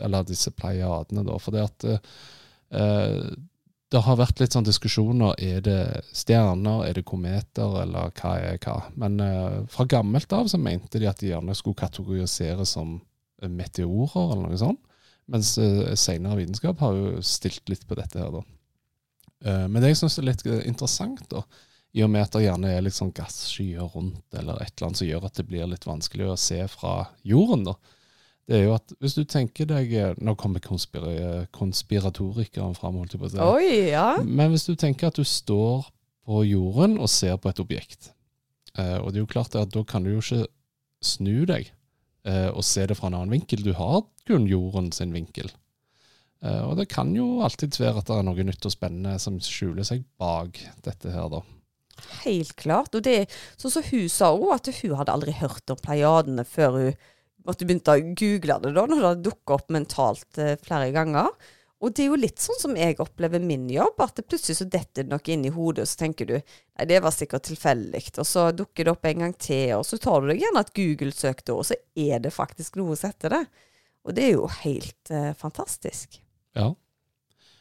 Eller 0.00 0.24
disse 0.24 0.48
pleiadene, 0.56 1.22
da. 1.26 1.34
For 1.36 1.52
det 1.52 1.62
at 1.66 1.84
det 3.92 4.00
har 4.06 4.16
vært 4.16 4.40
litt 4.40 4.54
sånn 4.56 4.64
diskusjoner. 4.64 5.34
Er 5.44 5.60
det 5.66 5.82
stjerner, 6.16 6.86
er 6.86 6.96
det 6.96 7.04
kometer, 7.04 7.74
eller 7.82 8.14
hva 8.16 8.32
er 8.40 8.56
hva? 8.64 8.78
Men 8.96 9.20
fra 9.68 9.84
gammelt 9.92 10.32
av 10.32 10.48
så 10.48 10.58
mente 10.62 11.02
de 11.02 11.10
at 11.10 11.20
de 11.20 11.34
gjerne 11.34 11.54
skulle 11.58 11.82
kategoriseres 11.82 12.72
som 12.78 12.96
meteorer, 13.44 14.32
eller 14.32 14.48
noe 14.48 14.60
sånt. 14.60 14.80
Mens 15.30 15.54
uh, 15.60 15.92
senere 15.98 16.40
vitenskap 16.40 16.80
har 16.82 16.96
jo 16.96 17.20
stilt 17.24 17.70
litt 17.70 17.86
på 17.88 17.98
dette 17.98 18.18
her, 18.18 18.32
da. 18.34 18.42
Uh, 19.46 19.66
men 19.70 19.80
det 19.80 19.92
jeg 19.92 20.00
syns 20.02 20.18
er 20.18 20.26
litt 20.26 20.42
uh, 20.48 20.58
interessant, 20.66 21.22
da, 21.30 21.44
i 21.92 22.04
og 22.04 22.10
med 22.12 22.22
at 22.22 22.36
det 22.36 22.44
gjerne 22.44 22.70
er 22.70 22.84
litt 22.84 22.96
sånn 22.96 23.14
gasskyer 23.14 23.88
rundt, 23.94 24.22
eller 24.36 24.60
et 24.62 24.74
eller 24.76 24.90
annet 24.90 25.00
som 25.00 25.08
gjør 25.08 25.26
at 25.26 25.40
det 25.40 25.46
blir 25.48 25.70
litt 25.70 25.88
vanskelig 25.88 26.28
å 26.30 26.36
se 26.38 26.60
fra 26.70 26.94
jorden, 27.26 27.64
da, 27.66 27.74
det 28.50 28.58
er 28.58 28.64
jo 28.66 28.74
at 28.74 28.94
hvis 28.98 29.14
du 29.14 29.22
tenker 29.30 29.68
deg 29.70 29.92
Nå 30.18 30.32
kommer 30.34 30.58
konspir 30.64 31.04
konspiratorikeren 31.54 32.74
fram, 32.74 32.96
holdt 32.98 33.14
jeg 33.14 33.20
på 33.22 33.28
å 33.28 33.30
si. 33.30 33.42
Oi, 33.44 33.74
ja. 33.92 34.06
Men 34.26 34.50
hvis 34.50 34.66
du 34.66 34.72
tenker 34.74 35.12
at 35.12 35.20
du 35.20 35.22
står 35.22 35.86
på 36.26 36.40
jorden 36.48 36.96
og 36.98 37.10
ser 37.12 37.38
på 37.38 37.52
et 37.52 37.62
objekt, 37.62 38.10
og 38.74 39.12
det 39.12 39.20
er 39.20 39.22
jo 39.22 39.30
klart 39.30 39.54
at 39.58 39.70
da 39.74 39.84
kan 39.86 40.02
du 40.02 40.12
jo 40.12 40.22
ikke 40.22 40.48
snu 41.04 41.44
deg 41.48 41.70
eh, 42.28 42.48
og 42.50 42.64
se 42.66 42.84
det 42.86 42.96
fra 42.98 43.10
en 43.10 43.18
annen 43.18 43.34
vinkel. 43.34 43.62
Du 43.64 43.72
har 43.76 44.02
kun 44.28 44.46
jorden 44.50 44.90
sin 44.94 45.14
vinkel. 45.14 45.50
Eh, 46.44 46.62
og 46.64 46.76
det 46.80 46.90
kan 46.92 47.12
jo 47.16 47.40
alltid 47.44 47.78
være 47.80 48.02
at 48.02 48.10
det 48.10 48.18
er 48.18 48.26
noe 48.28 48.46
nytt 48.46 48.68
og 48.68 48.74
spennende 48.74 49.16
som 49.22 49.40
skjuler 49.42 49.86
seg 49.86 50.04
bak 50.20 50.60
dette 50.84 51.12
her, 51.12 51.28
da. 51.32 51.42
Helt 52.24 52.56
klart. 52.60 52.94
Og 52.96 53.04
det 53.06 53.30
sånn 53.60 53.74
som 53.76 53.86
hun 53.90 54.10
sa 54.12 54.32
òg, 54.34 54.50
at 54.56 54.72
hun 54.80 54.98
hadde 54.98 55.14
aldri 55.14 55.36
hørt 55.40 55.72
om 55.72 55.80
pleiadene 55.80 56.46
før 56.48 56.78
hun 56.78 56.92
måtte 57.46 57.66
begynne 57.66 57.94
å 57.96 58.12
google 58.18 58.58
det, 58.62 58.74
da, 58.76 58.84
når 58.86 59.06
det 59.06 59.30
dukka 59.30 59.56
opp 59.56 59.72
mentalt 59.72 60.40
eh, 60.40 60.58
flere 60.60 60.90
ganger. 60.94 61.30
Og 61.80 61.94
det 61.96 62.04
er 62.04 62.10
jo 62.10 62.18
litt 62.20 62.42
sånn 62.42 62.58
som 62.60 62.74
jeg 62.76 62.98
opplever 63.00 63.40
min 63.40 63.64
jobb, 63.72 64.02
at 64.04 64.18
det 64.18 64.26
plutselig 64.28 64.58
så 64.58 64.66
detter 64.68 65.06
det 65.06 65.14
noe 65.14 65.32
inn 65.32 65.46
i 65.48 65.52
hodet, 65.54 65.86
og 65.86 65.88
så 65.88 66.02
tenker 66.02 66.28
du 66.28 66.34
nei, 66.36 66.86
det 66.90 66.98
var 67.00 67.14
sikkert 67.16 67.46
tilfeldig, 67.48 68.02
og 68.20 68.28
så 68.28 68.50
dukker 68.52 68.84
det 68.84 68.92
opp 68.92 69.08
en 69.08 69.24
gang 69.24 69.32
til, 69.40 69.78
og 69.78 69.86
så 69.88 69.96
tar 70.02 70.20
du 70.20 70.28
deg 70.28 70.42
gjerne 70.44 70.64
et 70.66 70.74
Google-søk 70.76 71.40
da, 71.48 71.56
og 71.56 71.64
så 71.70 71.78
er 71.96 72.20
det 72.20 72.34
faktisk 72.36 72.76
noe 72.76 72.92
å 72.92 73.00
sette 73.00 73.32
det. 73.32 73.40
Og 74.04 74.16
det 74.16 74.26
er 74.26 74.36
jo 74.36 74.44
helt 74.60 75.12
eh, 75.12 75.32
fantastisk. 75.40 76.20
Ja. 76.56 76.68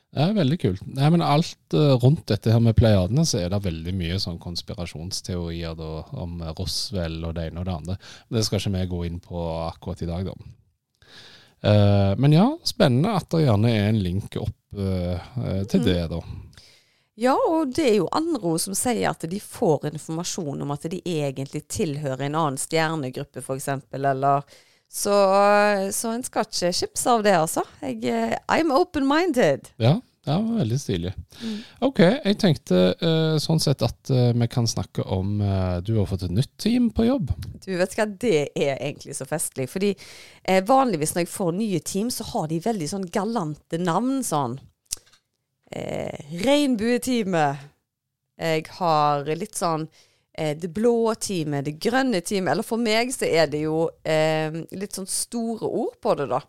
Det 0.10 0.24
er 0.26 0.32
veldig 0.34 0.58
kult. 0.58 0.86
Nei, 0.90 1.10
men 1.14 1.22
alt 1.22 1.76
uh, 1.78 1.94
rundt 2.02 2.26
dette 2.32 2.50
her 2.50 2.62
med 2.64 2.78
pleiadene, 2.78 3.26
så 3.30 3.44
er 3.44 3.52
det 3.54 3.62
veldig 3.68 3.94
mye 3.94 4.18
sånn 4.22 4.40
konspirasjonsteorier 4.42 5.76
da, 5.78 5.90
om 6.18 6.40
Roswell 6.58 7.20
og 7.28 7.36
det 7.38 7.50
ene 7.50 7.62
og 7.62 7.68
det 7.68 7.76
andre. 7.76 7.98
Det 8.34 8.42
skal 8.46 8.62
ikke 8.62 8.74
vi 8.74 8.88
gå 8.96 9.04
inn 9.06 9.20
på 9.22 9.44
akkurat 9.68 10.02
i 10.02 10.10
dag, 10.10 10.32
da. 10.32 10.56
Uh, 11.60 12.14
men 12.18 12.34
ja, 12.34 12.48
spennende 12.66 13.18
at 13.20 13.30
det 13.36 13.44
gjerne 13.44 13.74
er 13.76 13.90
en 13.92 14.02
link 14.02 14.38
opp 14.40 14.80
uh, 14.80 15.30
til 15.70 15.84
mm. 15.84 15.86
det, 15.86 16.00
da. 16.16 16.22
Ja, 17.20 17.36
og 17.36 17.76
det 17.76 17.84
er 17.84 17.98
jo 18.00 18.08
andre 18.16 18.56
som 18.64 18.74
sier 18.80 19.10
at 19.12 19.26
de 19.28 19.42
får 19.44 19.90
informasjon 19.92 20.64
om 20.64 20.72
at 20.72 20.88
de 20.90 21.02
egentlig 21.04 21.66
tilhører 21.68 22.30
en 22.30 22.38
annen 22.40 22.58
stjernegruppe, 22.58 23.44
f.eks., 23.44 23.68
eller 23.92 24.48
så, 24.92 25.16
så 25.94 26.14
en 26.16 26.24
skal 26.26 26.48
ikke 26.48 26.72
kimse 26.74 27.12
av 27.12 27.26
det, 27.26 27.36
altså. 27.38 27.64
Jeg, 27.84 28.00
eh, 28.10 28.38
I'm 28.50 28.74
open-minded. 28.74 29.70
Ja, 29.78 30.00
det 30.26 30.34
var 30.34 30.58
veldig 30.58 30.80
stilig. 30.82 31.12
Mm. 31.44 31.60
OK, 31.86 32.00
jeg 32.02 32.38
tenkte 32.42 32.80
uh, 32.98 33.36
sånn 33.42 33.62
sett 33.62 33.86
at 33.86 34.12
uh, 34.14 34.32
vi 34.34 34.48
kan 34.52 34.68
snakke 34.70 35.06
om 35.14 35.40
uh, 35.42 35.78
Du 35.86 35.94
har 36.00 36.10
fått 36.10 36.26
et 36.28 36.34
nytt 36.34 36.52
team 36.62 36.90
på 36.94 37.06
jobb. 37.06 37.32
Du 37.64 37.72
vet 37.78 37.96
hva, 37.98 38.08
det 38.10 38.50
er 38.58 38.76
egentlig 38.76 39.16
så 39.18 39.30
festlig. 39.30 39.70
Fordi 39.70 39.94
vanligvis 40.66 41.14
når 41.16 41.26
jeg 41.26 41.32
får 41.36 41.56
nye 41.62 41.80
team, 41.86 42.10
så 42.14 42.26
har 42.34 42.50
de 42.50 42.60
veldig 42.66 42.90
sånn 42.90 43.08
galante 43.14 43.78
navn 43.82 44.24
sånn 44.26 44.58
eh, 45.72 46.18
Regnbueteamet. 46.44 47.68
Jeg 48.40 48.70
har 48.80 49.28
litt 49.36 49.58
sånn 49.60 49.86
eh, 50.40 50.56
det 50.58 50.72
blå 50.76 51.12
teamet, 51.20 51.68
det 51.68 51.76
grønne 51.84 52.22
teamet. 52.24 52.54
Eller 52.54 52.66
for 52.66 52.82
meg 52.82 53.12
så 53.16 53.28
er 53.28 53.52
det 53.52 53.66
jo 53.66 53.90
eh, 54.08 54.64
litt 54.72 54.96
sånn 54.96 55.10
store 55.10 55.68
ord 55.68 56.00
på 56.02 56.16
det, 56.20 56.30
da. 56.32 56.42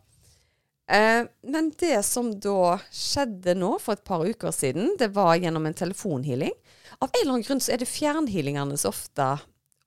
Eh, 0.91 1.23
men 1.53 1.71
det 1.79 2.01
som 2.07 2.33
da 2.43 2.79
skjedde 2.91 3.55
nå 3.59 3.77
for 3.83 3.95
et 3.99 4.07
par 4.07 4.25
uker 4.27 4.55
siden, 4.55 4.97
det 4.99 5.13
var 5.15 5.37
gjennom 5.39 5.69
en 5.69 5.77
telefonhealing. 5.77 6.55
Av 6.99 7.09
en 7.09 7.21
eller 7.21 7.37
annen 7.37 7.47
grunn 7.47 7.63
så 7.63 7.75
er 7.75 7.83
det 7.83 7.91
fjernhealingene 7.91 8.79
som 8.81 8.95
ofte 8.95 9.29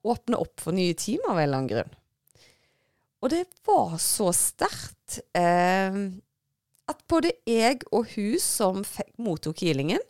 åpner 0.04 0.39
opp 0.44 0.63
for 0.63 0.76
nye 0.76 0.96
team, 1.00 1.24
av 1.28 1.38
en 1.38 1.44
eller 1.44 1.60
annen 1.60 1.72
grunn. 1.72 1.98
Og 3.24 3.32
det 3.32 3.46
var 3.68 3.98
så 4.04 4.32
sterkt. 4.36 5.20
Eh, 5.36 6.00
at 6.92 7.04
både 7.08 7.32
jeg 7.48 7.80
og 7.96 8.10
hun 8.16 8.39
som 8.44 8.82
mottok 9.22 9.63
healingen, 9.63 10.02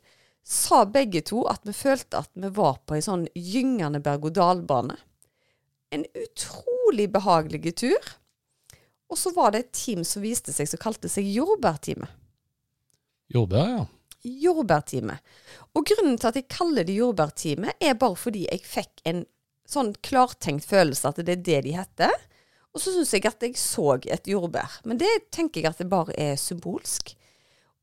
sa 0.44 0.84
begge 0.86 1.24
to 1.26 1.46
at 1.48 1.64
vi 1.68 1.74
følte 1.76 2.20
at 2.24 2.32
vi 2.34 2.50
var 2.54 2.82
på 2.86 2.98
ei 2.98 3.04
sånn 3.06 3.26
gyngende 3.34 4.02
berg-og-dal-bane. 4.04 4.98
En 5.94 6.06
utrolig 6.20 7.08
behagelig 7.14 7.76
tur. 7.80 8.12
Og 9.12 9.20
så 9.20 9.32
var 9.36 9.54
det 9.54 9.64
et 9.64 9.74
team 9.78 10.04
som 10.08 10.24
viste 10.26 10.54
seg 10.56 10.68
som 10.70 10.82
kalte 10.82 11.12
seg 11.12 11.28
Jordbærteamet. 11.30 12.20
Jordbær, 13.34 13.70
ja. 13.70 13.84
Jordbærteamet. 14.24 15.20
Og 15.76 15.86
grunnen 15.88 16.18
til 16.20 16.30
at 16.30 16.40
jeg 16.40 16.52
kaller 16.52 16.88
det 16.88 16.96
Jordbærteamet, 16.98 17.78
er 17.80 17.98
bare 18.00 18.20
fordi 18.20 18.48
jeg 18.48 18.66
fikk 18.68 19.04
en 19.10 19.26
sånn 19.70 19.94
klartenkt 20.04 20.68
følelse 20.68 21.10
at 21.10 21.22
det 21.24 21.38
er 21.38 21.44
det 21.48 21.60
de 21.68 21.76
heter. 21.78 22.14
Og 22.74 22.82
så 22.82 22.94
syns 22.94 23.14
jeg 23.14 23.28
at 23.30 23.44
jeg 23.46 23.58
så 23.60 23.94
et 24.02 24.30
jordbær. 24.30 24.80
Men 24.90 24.98
det 25.02 25.12
tenker 25.34 25.62
jeg 25.62 25.70
at 25.70 25.82
det 25.84 25.92
bare 25.92 26.16
er 26.18 26.40
symbolsk. 26.42 27.14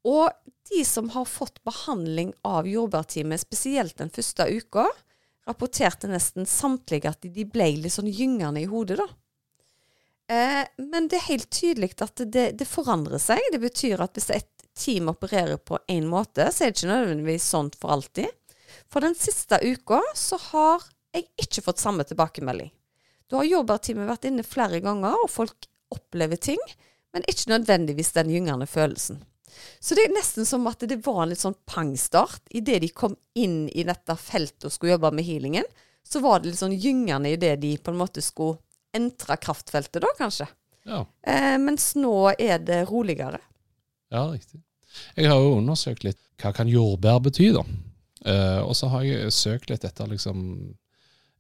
Og 0.09 0.31
de 0.71 0.85
som 0.87 1.11
har 1.13 1.29
fått 1.29 1.61
behandling 1.67 2.33
av 2.47 2.69
jordbærtime, 2.69 3.37
spesielt 3.39 3.99
den 3.99 4.13
første 4.13 4.47
uka, 4.49 4.87
rapporterte 5.49 6.09
nesten 6.11 6.47
samtlige 6.47 7.11
at 7.11 7.27
de 7.27 7.45
ble 7.49 7.73
litt 7.83 7.97
sånn 7.97 8.11
gyngende 8.11 8.63
i 8.63 8.71
hodet, 8.71 9.01
da. 9.01 9.09
Eh, 10.31 10.63
men 10.87 11.09
det 11.11 11.19
er 11.19 11.27
helt 11.33 11.51
tydelig 11.51 11.97
at 12.05 12.23
det, 12.23 12.53
det, 12.61 12.69
forandrer 12.69 13.19
seg. 13.19 13.43
Det 13.53 13.59
betyr 13.63 14.03
at 14.05 14.15
hvis 14.15 14.31
et 14.37 14.67
team 14.79 15.11
opererer 15.11 15.59
på 15.59 15.81
én 15.91 16.07
måte, 16.07 16.47
så 16.55 16.65
er 16.65 16.71
det 16.71 16.79
ikke 16.79 16.93
nødvendigvis 16.93 17.49
sånn 17.51 17.73
for 17.75 17.97
alltid. 17.97 18.31
For 18.91 19.03
den 19.03 19.17
siste 19.19 19.59
uka 19.59 19.99
så 20.15 20.39
har 20.53 20.87
jeg 21.11 21.27
ikke 21.43 21.65
fått 21.67 21.83
samme 21.83 22.07
tilbakemelding. 22.07 22.71
Da 23.31 23.41
har 23.41 23.49
jordbærteamet 23.49 24.07
vært 24.11 24.29
inne 24.31 24.47
flere 24.47 24.79
ganger, 24.83 25.19
og 25.19 25.31
folk 25.31 25.67
opplever 25.91 26.39
ting, 26.39 26.63
men 27.15 27.27
ikke 27.27 27.51
nødvendigvis 27.51 28.15
den 28.15 28.31
gyngende 28.31 28.71
følelsen. 28.71 29.19
Så 29.81 29.97
det 29.97 30.07
er 30.07 30.15
nesten 30.15 30.49
som 30.49 30.67
at 30.71 30.83
det 30.89 31.01
var 31.05 31.23
en 31.25 31.33
litt 31.33 31.43
sånn 31.43 31.59
pangstart. 31.69 32.43
Idet 32.51 32.81
de 32.85 32.91
kom 32.95 33.17
inn 33.39 33.65
i 33.69 33.85
dette 33.87 34.17
feltet 34.21 34.69
og 34.69 34.75
skulle 34.75 34.97
jobbe 34.97 35.13
med 35.17 35.27
healingen, 35.27 35.69
så 36.07 36.23
var 36.25 36.41
det 36.41 36.51
litt 36.51 36.63
sånn 36.63 36.77
gyngende 36.77 37.35
idet 37.37 37.59
de 37.63 37.75
på 37.79 37.93
en 37.93 38.01
måte 38.01 38.25
skulle 38.25 38.59
entre 38.97 39.37
kraftfeltet, 39.39 40.01
da 40.03 40.11
kanskje. 40.19 40.49
Ja. 40.89 41.05
Eh, 41.23 41.57
mens 41.63 41.93
nå 41.95 42.33
er 42.39 42.59
det 42.65 42.83
roligere. 42.91 43.39
Ja, 44.11 44.27
riktig. 44.33 44.63
Jeg 45.15 45.31
har 45.31 45.39
jo 45.39 45.59
undersøkt 45.61 46.05
litt 46.07 46.19
hva 46.41 46.53
kan 46.57 46.71
jordbær 46.71 47.21
bety, 47.23 47.53
da. 47.55 47.63
Eh, 48.27 48.61
og 48.65 48.75
så 48.77 48.91
har 48.93 49.05
jeg 49.07 49.33
søkt 49.33 49.71
litt 49.71 49.85
etter 49.87 50.11
liksom 50.11 50.43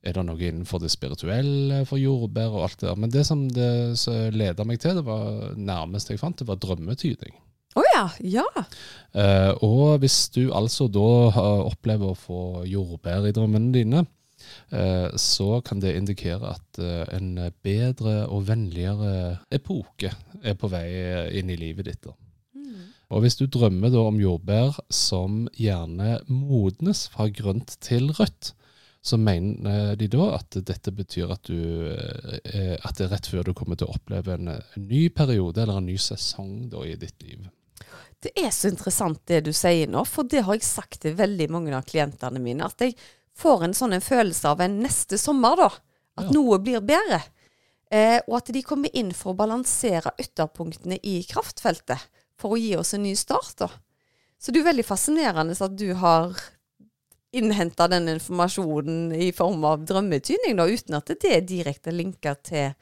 er 0.00 0.16
det 0.16 0.22
noe 0.24 0.40
innenfor 0.40 0.80
det 0.80 0.88
spirituelle 0.92 1.82
for 1.88 2.00
jordbær 2.00 2.54
og 2.54 2.62
alt 2.64 2.78
det 2.80 2.88
der? 2.88 3.00
Men 3.02 3.12
det 3.12 3.24
som 3.28 3.42
det 3.52 4.32
leda 4.32 4.64
meg 4.64 4.80
til, 4.80 4.96
det 4.96 5.04
var 5.04 5.52
nærmest 5.60 6.08
jeg 6.08 6.20
fant, 6.22 6.38
det 6.40 6.48
var 6.48 6.60
drømmetyding. 6.62 7.34
Å 7.70 7.78
oh 7.78 7.90
ja. 7.94 8.06
Ja. 8.26 8.46
Uh, 9.14 9.52
og 9.62 10.00
hvis 10.02 10.24
du 10.34 10.48
altså 10.50 10.88
da 10.90 11.30
opplever 11.68 12.10
å 12.10 12.18
få 12.18 12.40
jordbær 12.66 13.28
i 13.28 13.34
drømmene 13.34 13.70
dine, 13.74 14.02
uh, 14.74 15.06
så 15.14 15.60
kan 15.66 15.82
det 15.82 15.94
indikere 15.94 16.50
at 16.56 16.80
uh, 16.82 17.04
en 17.14 17.36
bedre 17.62 18.24
og 18.26 18.48
vennligere 18.48 19.38
epoke 19.54 20.10
er 20.42 20.56
på 20.58 20.70
vei 20.72 20.86
inn 21.38 21.52
i 21.52 21.58
livet 21.60 21.86
ditt. 21.92 22.10
Mm. 22.58 22.90
Og 23.14 23.22
hvis 23.22 23.38
du 23.38 23.46
drømmer 23.46 23.94
da 23.94 24.02
om 24.08 24.18
jordbær 24.18 24.80
som 24.90 25.44
gjerne 25.54 26.18
modnes 26.26 27.06
fra 27.12 27.28
grønt 27.30 27.76
til 27.86 28.10
rødt, 28.18 28.56
så 29.00 29.16
mener 29.16 29.94
de 29.96 30.10
da 30.12 30.26
at 30.36 30.58
dette 30.66 30.90
betyr 30.92 31.30
at, 31.32 31.46
du, 31.48 31.86
at 31.88 32.98
det 32.98 33.06
er 33.06 33.14
rett 33.14 33.30
før 33.30 33.46
du 33.46 33.54
kommer 33.56 33.78
til 33.78 33.88
å 33.88 33.94
oppleve 33.96 34.34
en, 34.34 34.50
en 34.58 34.84
ny 34.90 35.06
periode 35.14 35.62
eller 35.62 35.80
en 35.80 35.88
ny 35.88 35.96
sesong 35.96 36.66
da, 36.68 36.82
i 36.84 36.98
ditt 37.00 37.24
liv. 37.24 37.46
Det 38.20 38.32
er 38.36 38.50
så 38.52 38.68
interessant 38.68 39.22
det 39.30 39.40
du 39.46 39.52
sier 39.56 39.88
nå, 39.88 40.04
for 40.04 40.28
det 40.28 40.44
har 40.44 40.58
jeg 40.58 40.66
sagt 40.66 41.00
til 41.04 41.16
veldig 41.16 41.48
mange 41.52 41.72
av 41.76 41.86
klientene 41.88 42.42
mine. 42.42 42.68
At 42.68 42.84
jeg 42.84 42.96
får 43.40 43.64
en 43.64 43.76
sånn 43.76 43.96
en 43.96 44.04
følelse 44.04 44.50
av 44.50 44.60
en 44.60 44.80
neste 44.82 45.18
sommer, 45.20 45.56
da. 45.56 45.70
At 46.20 46.28
ja. 46.28 46.34
noe 46.36 46.58
blir 46.60 46.84
bedre. 46.84 47.22
Eh, 47.90 48.18
og 48.28 48.36
at 48.42 48.52
de 48.54 48.62
kommer 48.66 48.92
inn 48.96 49.14
for 49.16 49.32
å 49.32 49.40
balansere 49.40 50.12
ytterpunktene 50.20 51.00
i 51.00 51.20
kraftfeltet. 51.30 52.10
For 52.40 52.54
å 52.54 52.60
gi 52.60 52.74
oss 52.76 52.92
en 52.96 53.06
ny 53.06 53.14
start, 53.18 53.56
da. 53.62 53.70
Så 54.40 54.52
det 54.52 54.62
er 54.62 54.70
veldig 54.70 54.86
fascinerende 54.88 55.56
at 55.56 55.76
du 55.76 55.90
har 56.00 56.36
innhenta 57.36 57.86
den 57.88 58.08
informasjonen 58.08 59.12
i 59.14 59.30
form 59.36 59.64
av 59.68 59.84
drømmetydning, 59.86 60.56
da, 60.58 60.66
uten 60.66 60.96
at 60.98 61.12
det 61.12 61.30
er 61.30 61.46
direkte 61.46 61.92
linka 61.94 62.34
til 62.44 62.72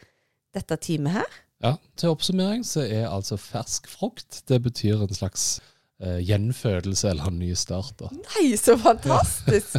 dette 0.55 0.79
teamet 0.81 1.19
her? 1.19 1.39
Ja, 1.65 1.75
til 1.99 2.13
oppsummering 2.15 2.63
så 2.67 2.85
er 2.87 3.09
altså 3.11 3.35
fersk 3.41 3.89
frukt 3.91 4.45
Det 4.47 4.61
betyr 4.63 5.01
en 5.03 5.15
slags 5.15 5.59
eh, 5.99 6.21
gjenfødelse 6.23 7.11
eller 7.11 7.33
en 7.33 7.41
ny 7.41 7.51
start. 7.59 7.97
da. 7.99 8.11
Nei, 8.15 8.53
så 8.61 8.77
fantastisk! 8.79 9.75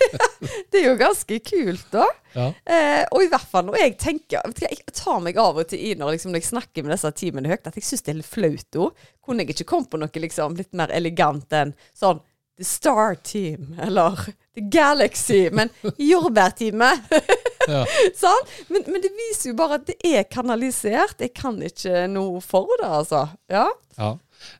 det 0.72 0.80
er 0.80 0.86
jo 0.86 0.96
ganske 1.00 1.38
kult, 1.44 1.84
da. 1.92 2.06
Ja. 2.32 2.48
Eh, 2.64 3.02
og 3.12 3.26
i 3.26 3.28
hvert 3.28 3.48
fall 3.50 3.66
når 3.68 3.76
jeg 3.76 3.96
tenker 4.00 4.54
Jeg 4.64 4.78
tar 4.96 5.20
meg 5.20 5.36
av 5.36 5.60
og 5.60 5.68
til 5.68 5.82
i 5.84 5.92
når, 5.98 6.14
liksom, 6.16 6.32
når 6.32 6.40
jeg 6.40 6.48
snakker 6.48 6.86
med 6.86 6.96
disse 6.96 7.12
teamene 7.20 7.52
høyt, 7.52 7.68
at 7.68 7.76
jeg 7.76 7.88
syns 7.90 8.06
det 8.06 8.14
er 8.14 8.20
litt 8.22 8.32
flaut. 8.32 8.82
Kunne 9.22 9.44
jeg 9.44 9.52
ikke 9.52 9.70
kommet 9.74 9.92
på 9.92 10.00
noe 10.00 10.24
liksom, 10.24 10.56
litt 10.56 10.72
mer 10.76 10.92
elegant 10.96 11.52
enn 11.60 11.76
sånn 11.92 12.24
The 12.56 12.64
Star 12.68 13.14
Team, 13.24 13.74
eller 13.80 14.18
The 14.54 14.60
Galaxy, 14.72 15.46
men 15.52 15.70
Jordbærteamet. 15.96 17.08
ja. 17.70 17.84
sånn? 18.24 18.50
men, 18.72 18.84
men, 18.88 19.00
det 19.04 19.12
viser 19.16 19.52
jo 19.52 19.56
bare 19.58 19.80
at 19.80 19.88
det 19.88 19.98
er 20.06 20.26
kanalisert. 20.30 21.22
Jeg 21.22 21.34
kan 21.36 21.60
ikke 21.62 22.06
noe 22.10 22.42
for 22.44 22.70
det, 22.80 22.90
altså. 23.00 23.26
Ja. 23.52 23.68
ja. 23.98 24.12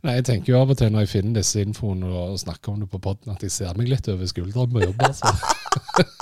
Nei, 0.03 0.17
Jeg 0.21 0.27
tenker 0.29 0.53
jo 0.53 0.61
av 0.61 0.73
og 0.73 0.79
til 0.79 0.93
når 0.95 1.07
jeg 1.07 1.13
finner 1.17 1.41
disse 1.41 1.63
infoene 1.63 2.07
og 2.07 2.39
snakker 2.39 2.73
om 2.73 2.83
det 2.85 2.89
på 2.93 3.01
poden, 3.03 3.35
at 3.35 3.43
jeg 3.43 3.55
ser 3.55 3.79
meg 3.79 3.91
litt 3.91 4.09
over 4.13 4.31
skulderen 4.31 4.73
på 4.75 4.85
jobb. 4.85 5.05
altså. 5.09 5.33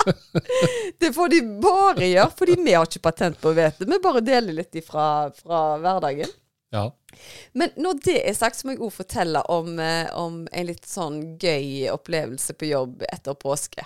det 1.01 1.11
får 1.15 1.33
de 1.33 1.41
bare 1.61 2.09
gjøre, 2.09 2.29
fordi 2.37 2.57
vi 2.61 2.75
har 2.77 2.89
ikke 2.89 3.05
patent 3.09 3.41
på 3.41 3.51
å 3.51 3.57
vite. 3.57 3.87
Vi 3.87 4.01
bare 4.03 4.23
deler 4.25 4.61
litt 4.61 4.81
ifra 4.81 5.05
fra 5.35 5.65
hverdagen. 5.81 6.33
Ja. 6.71 6.85
Men 7.51 7.73
når 7.75 7.99
det 8.05 8.19
er 8.29 8.35
sagt, 8.35 8.57
så 8.57 8.67
må 8.67 8.77
jeg 8.77 8.83
òg 8.85 8.93
fortelle 8.95 9.41
om, 9.51 9.73
eh, 9.79 10.07
om, 10.15 10.45
en 10.47 10.69
litt 10.69 10.87
sånn 10.87 11.19
gøy 11.41 11.89
opplevelse 11.91 12.55
på 12.55 12.69
jobb 12.71 13.03
etter 13.11 13.35
påske. 13.35 13.83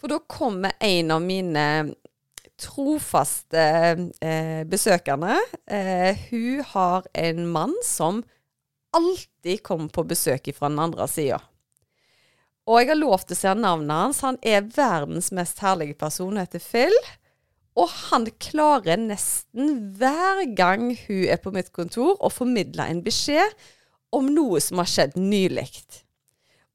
For 0.00 0.10
da 0.10 0.18
kommer 0.26 0.74
en 0.80 1.12
av 1.14 1.22
mine 1.22 1.64
trofaste 2.60 3.62
eh, 4.20 4.62
besøkende. 4.68 5.38
Eh, 5.66 6.18
hun 6.30 6.64
har 6.72 7.08
en 7.14 7.46
mann 7.50 7.74
som 7.86 8.22
alltid 8.96 9.62
kommer 9.66 9.88
på 9.92 10.04
besøk 10.10 10.50
fra 10.56 10.68
den 10.68 10.82
andre 10.82 11.06
sida. 11.08 11.40
Og 12.68 12.78
jeg 12.78 12.90
har 12.92 13.00
lov 13.00 13.24
til 13.24 13.34
å 13.34 13.40
se 13.40 13.54
navnet 13.56 13.96
hans. 13.96 14.20
Han 14.26 14.38
er 14.46 14.68
verdens 14.76 15.30
mest 15.34 15.58
herlige 15.64 15.96
person, 15.98 16.38
heter 16.38 16.62
Phil. 16.62 16.94
Og 17.78 17.88
han 18.10 18.26
klarer 18.42 19.00
nesten 19.00 19.94
hver 19.98 20.44
gang 20.58 20.90
hun 21.06 21.24
er 21.30 21.40
på 21.40 21.52
mitt 21.54 21.72
kontor, 21.74 22.16
å 22.20 22.30
formidle 22.30 22.86
en 22.90 23.02
beskjed 23.06 23.54
om 24.14 24.28
noe 24.34 24.60
som 24.62 24.82
har 24.82 24.90
skjedd 24.90 25.16
nylig. 25.18 25.70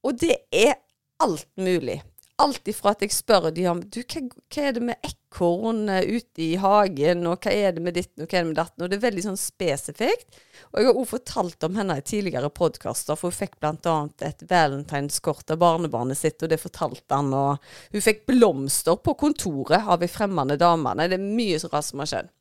Og 0.05 0.17
det 0.21 0.39
er 0.55 0.77
alt 1.23 1.47
mulig. 1.59 2.01
Alt 2.41 2.67
ifra 2.67 2.91
at 2.91 3.03
jeg 3.03 3.13
spør 3.15 3.47
de 3.55 3.63
om 3.71 3.79
du, 3.79 4.01
hva, 4.01 4.21
hva 4.51 4.63
er 4.67 4.75
det 4.75 4.81
med 4.83 5.07
ekorn 5.07 5.87
eh, 5.91 6.17
ute 6.17 6.43
i 6.43 6.49
hagen, 6.59 7.23
og 7.29 7.45
hva 7.45 7.53
er 7.53 7.75
det 7.75 7.83
med 7.85 7.95
ditten, 7.95 8.25
og 8.25 8.27
hva 8.27 8.39
er 8.39 8.43
det 8.43 8.49
med 8.49 8.59
datten, 8.59 8.83
og 8.83 8.91
det 8.91 8.97
er 8.97 9.03
veldig 9.05 9.25
sånn 9.25 9.39
spesifikt. 9.39 10.39
Og 10.73 10.79
jeg 10.81 10.89
har 10.89 10.99
òg 10.99 11.09
fortalt 11.09 11.67
om 11.67 11.77
henne 11.79 11.97
i 11.99 12.05
tidligere 12.05 12.51
podkaster, 12.51 13.19
for 13.19 13.31
hun 13.31 13.37
fikk 13.37 13.55
bl.a. 13.63 13.97
et 14.27 14.43
valentineskort 14.49 15.53
av 15.55 15.61
barnebarnet 15.63 16.19
sitt, 16.19 16.41
og 16.43 16.51
det 16.51 16.59
fortalte 16.61 17.19
han, 17.19 17.31
og 17.35 17.93
hun 17.93 18.03
fikk 18.03 18.25
blomster 18.31 18.99
på 18.99 19.15
kontoret 19.21 19.87
av 19.87 20.03
ei 20.03 20.11
fremmede 20.11 20.59
dame. 20.59 20.95
Nei, 20.97 21.07
det 21.11 21.19
er 21.19 21.29
mye 21.29 21.61
så 21.61 21.71
rart 21.71 21.87
som 21.87 22.03
har 22.03 22.11
skjedd. 22.11 22.33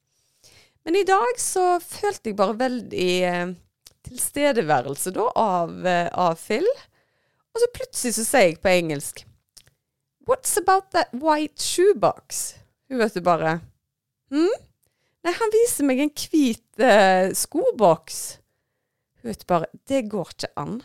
Men 0.84 0.98
i 0.98 1.06
dag 1.08 1.38
så 1.40 1.76
følte 1.80 2.28
jeg 2.28 2.36
bare 2.36 2.58
veldig 2.60 3.12
eh, 3.24 3.54
tilstedeværelse 4.04 5.14
da 5.16 5.30
av, 5.40 5.78
eh, 5.88 6.10
av 6.10 6.34
Phil. 6.40 6.66
Og 7.54 7.62
så 7.62 7.70
plutselig 7.72 8.18
så 8.18 8.26
sier 8.26 8.50
jeg 8.50 8.58
på 8.60 8.72
engelsk 8.74 9.22
What's 10.26 10.56
about 10.56 10.90
that 10.92 11.12
white 11.12 11.60
shoebox? 11.60 12.54
Hun 12.88 12.98
vet 12.98 13.14
du 13.14 13.20
bare 13.20 13.58
Hm? 14.32 14.48
Nei, 15.24 15.32
han 15.32 15.52
viser 15.52 15.84
meg 15.88 16.00
en 16.00 16.12
hvit 16.16 16.80
eh, 16.80 17.28
skoboks. 17.36 18.22
Hun 19.20 19.30
vet 19.30 19.44
bare 19.48 19.68
Det 19.88 20.06
går 20.12 20.32
ikke 20.32 20.50
an. 20.60 20.78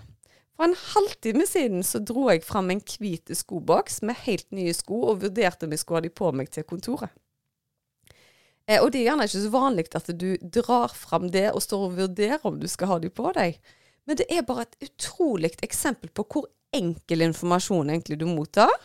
For 0.56 0.68
en 0.68 0.76
halvtime 0.76 1.48
siden 1.48 1.86
så 1.88 2.02
dro 2.04 2.28
jeg 2.28 2.44
fram 2.44 2.68
en 2.74 2.84
hvit 2.84 3.32
skoboks 3.36 4.02
med 4.04 4.20
helt 4.26 4.48
nye 4.52 4.76
sko, 4.76 5.06
og 5.12 5.24
vurderte 5.24 5.68
om 5.68 5.72
jeg 5.72 5.84
skulle 5.84 6.02
ha 6.02 6.08
de 6.08 6.14
på 6.20 6.32
meg 6.36 6.52
til 6.52 6.68
kontoret. 6.68 7.16
Eh, 8.68 8.84
og 8.84 8.92
det 8.92 9.02
er 9.02 9.10
gjerne 9.10 9.28
ikke 9.30 9.46
så 9.48 9.56
vanlig 9.56 9.88
at 9.96 10.14
du 10.20 10.30
drar 10.60 10.92
fram 10.92 11.32
det 11.32 11.48
og 11.54 11.64
står 11.64 11.88
og 11.88 11.98
vurderer 12.04 12.44
om 12.44 12.60
du 12.60 12.68
skal 12.68 12.92
ha 12.92 13.00
de 13.00 13.12
på 13.12 13.32
deg. 13.40 13.56
Men 14.04 14.20
det 14.20 14.28
er 14.28 14.44
bare 14.44 14.68
et 14.68 14.90
utrolig 14.90 15.56
eksempel 15.64 16.12
på 16.12 16.28
hvor 16.28 16.52
enkel 16.76 17.24
informasjon 17.24 17.90
egentlig 17.90 18.20
du 18.20 18.28
mottar 18.28 18.76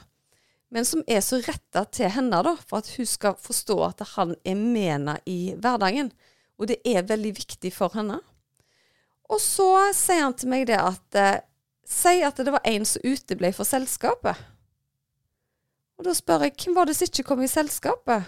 men 0.74 0.84
som 0.84 1.04
er 1.06 1.20
så 1.22 1.38
retta 1.38 1.84
til 1.94 2.10
henne, 2.10 2.40
da, 2.42 2.56
for 2.66 2.82
at 2.82 2.88
hun 2.96 3.06
skal 3.06 3.36
forstå 3.38 3.76
at 3.86 4.02
han 4.16 4.34
er 4.42 4.56
med 4.58 4.88
henne 4.90 5.12
i 5.30 5.54
hverdagen. 5.54 6.10
Og 6.58 6.66
det 6.70 6.80
er 6.82 7.06
veldig 7.06 7.30
viktig 7.36 7.70
for 7.74 7.94
henne. 7.94 8.18
Og 9.30 9.38
så 9.42 9.68
sier 9.94 10.26
han 10.26 10.34
til 10.34 10.50
meg 10.50 10.66
det 10.70 10.80
at 10.82 11.18
eh, 11.18 11.42
Si 11.84 12.22
at 12.24 12.38
det 12.40 12.48
var 12.48 12.64
en 12.64 12.86
som 12.88 13.02
uteble 13.04 13.50
fra 13.52 13.64
selskapet. 13.68 14.38
Og 16.00 16.06
da 16.06 16.14
spør 16.16 16.46
jeg 16.46 16.54
hvem 16.62 16.78
var 16.78 16.88
det 16.88 16.94
som 16.96 17.10
ikke 17.10 17.26
kom 17.28 17.42
i 17.44 17.50
selskapet? 17.50 18.24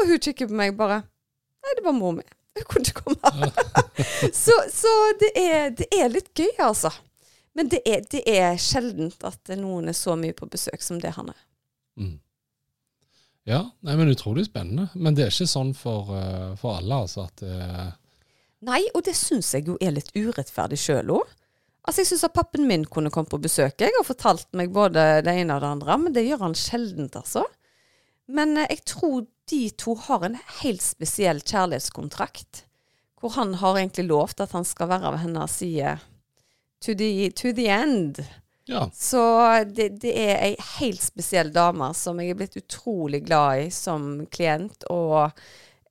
Og 0.00 0.08
hun 0.08 0.22
kikker 0.24 0.48
på 0.48 0.56
meg 0.56 0.72
bare 0.78 1.02
Nei, 1.04 1.74
det 1.76 1.84
var 1.84 1.94
mor 1.96 2.16
mi. 2.16 2.24
Hun 2.56 2.64
kunne 2.70 2.88
ikke 2.88 3.04
komme. 3.04 3.50
så, 4.44 4.56
så 4.72 4.90
det, 5.20 5.30
er, 5.36 5.68
det, 5.76 5.86
er, 5.92 6.10
litt 6.12 6.32
gøy, 6.32 6.50
altså. 6.64 6.90
Men 7.56 7.68
det 7.72 7.80
er, 7.84 8.02
det 8.08 8.24
er 8.28 8.56
sjeldent 8.60 9.20
at 9.24 9.52
noen 9.60 9.92
er 9.92 9.96
så 9.96 10.16
mye 10.16 10.36
på 10.36 10.48
besøk 10.48 10.84
som 10.84 11.00
det 11.00 11.14
han 11.16 11.30
er. 11.32 11.40
Mm. 12.00 12.18
Ja, 13.44 13.60
nei, 13.84 13.96
men 13.98 14.12
utrolig 14.12 14.46
spennende. 14.48 14.88
Men 14.94 15.16
det 15.16 15.26
er 15.26 15.34
ikke 15.34 15.50
sånn 15.50 15.74
for, 15.76 16.10
uh, 16.14 16.54
for 16.60 16.78
alle, 16.78 17.02
altså. 17.04 17.26
at 17.28 17.42
det... 17.44 17.90
Nei, 18.64 18.80
og 18.96 19.04
det 19.04 19.12
syns 19.18 19.50
jeg 19.52 19.66
jo 19.68 19.76
er 19.84 19.92
litt 19.92 20.08
urettferdig 20.16 20.78
sjøl 20.80 21.12
òg. 21.18 21.34
Altså, 21.84 22.00
jeg 22.00 22.14
syns 22.14 22.24
at 22.30 22.36
pappen 22.36 22.64
min 22.64 22.86
kunne 22.88 23.12
komme 23.12 23.28
på 23.28 23.42
besøk 23.44 23.82
jeg, 23.84 23.92
og 24.00 24.08
fortalt 24.08 24.48
meg 24.56 24.72
både 24.72 25.20
det 25.26 25.34
ene 25.42 25.58
og 25.58 25.60
det 25.60 25.72
andre, 25.74 25.98
men 26.00 26.16
det 26.16 26.24
gjør 26.24 26.46
han 26.46 26.56
sjeldent, 26.56 27.18
altså. 27.20 27.44
Men 28.32 28.56
uh, 28.56 28.64
jeg 28.64 28.80
tror 28.88 29.26
de 29.52 29.60
to 29.76 29.92
har 30.06 30.24
en 30.24 30.38
helt 30.62 30.80
spesiell 30.80 31.42
kjærlighetskontrakt, 31.44 32.64
hvor 33.20 33.36
han 33.36 33.58
har 33.60 33.76
egentlig 33.76 34.06
lovt 34.08 34.40
at 34.40 34.56
han 34.56 34.64
skal 34.64 34.88
være 34.88 35.12
ved 35.12 35.24
hennes 35.26 35.60
side 35.60 35.98
to 36.84 36.94
the, 36.94 37.30
to 37.30 37.52
the 37.52 37.68
end. 37.68 38.24
Ja. 38.70 38.86
Så 38.96 39.20
det, 39.68 39.90
det, 40.00 40.14
er 40.16 40.38
ei 40.40 40.54
helt 40.78 41.02
spesiell 41.04 41.50
dame 41.52 41.90
som 41.96 42.20
jeg 42.20 42.32
er 42.32 42.38
blitt 42.38 42.56
utrolig 42.56 43.24
glad 43.26 43.66
i 43.66 43.68
som 43.74 44.24
klient. 44.32 44.86
Og 44.92 45.28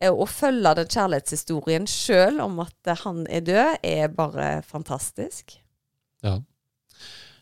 å 0.03 0.25
følge 0.27 0.73
den 0.79 0.89
kjærlighetshistorien 0.89 1.85
sjøl 1.87 2.41
om 2.43 2.63
at 2.65 2.95
han 3.03 3.23
er 3.29 3.45
død, 3.45 3.77
er 3.85 4.15
bare 4.15 4.47
fantastisk. 4.67 5.59
Ja. 6.25 6.39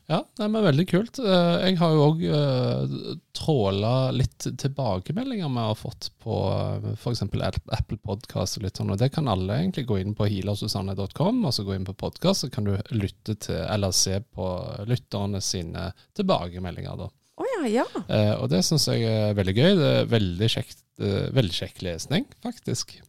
Ja, 0.10 0.22
nei, 0.40 0.48
men 0.52 0.66
veldig 0.66 0.86
kult. 0.90 1.20
Eh, 1.24 1.58
jeg 1.68 1.78
har 1.80 1.94
jo 1.96 2.06
òg 2.10 2.24
uh, 2.28 2.96
tråla 3.38 3.94
litt 4.16 4.48
tilbakemeldinger 4.60 5.52
vi 5.52 5.66
har 5.68 5.78
fått 5.80 6.10
på 6.24 6.40
eh, 6.52 6.90
f.eks. 6.98 7.24
Apple 7.24 8.00
Podcast 8.04 8.60
og 8.60 8.66
litt 8.66 8.82
sånn, 8.82 8.92
og 8.92 9.00
det 9.00 9.12
kan 9.16 9.30
alle 9.32 9.60
egentlig 9.62 9.86
gå 9.90 10.02
inn 10.02 10.16
på 10.18 10.28
healersusanne.com, 10.28 11.46
og 11.46 11.56
så 11.56 11.66
gå 11.68 11.78
inn 11.78 11.88
på 11.88 11.96
podkast, 12.02 12.46
så 12.46 12.52
kan 12.52 12.68
du 12.68 12.74
lytte 12.96 13.38
til, 13.40 13.62
eller 13.62 13.96
se 13.96 14.20
på 14.36 14.50
lytterne 14.90 15.44
sine 15.46 15.92
tilbakemeldinger, 16.18 17.06
da. 17.06 17.12
Oh, 17.42 17.48
ja, 17.56 17.70
ja. 17.82 17.88
Uh, 18.06 18.36
og 18.42 18.50
det 18.52 18.66
syns 18.68 18.90
jeg 18.92 19.08
er 19.08 19.38
veldig 19.38 19.56
gøy. 19.56 19.70
Det 19.80 19.94
er 20.02 20.12
veldig 20.12 20.52
kjekt, 20.58 20.84
uh, 21.02 21.30
veldig 21.34 21.58
kjekk 21.64 21.86
lesning, 21.88 22.28
faktisk. 22.44 23.00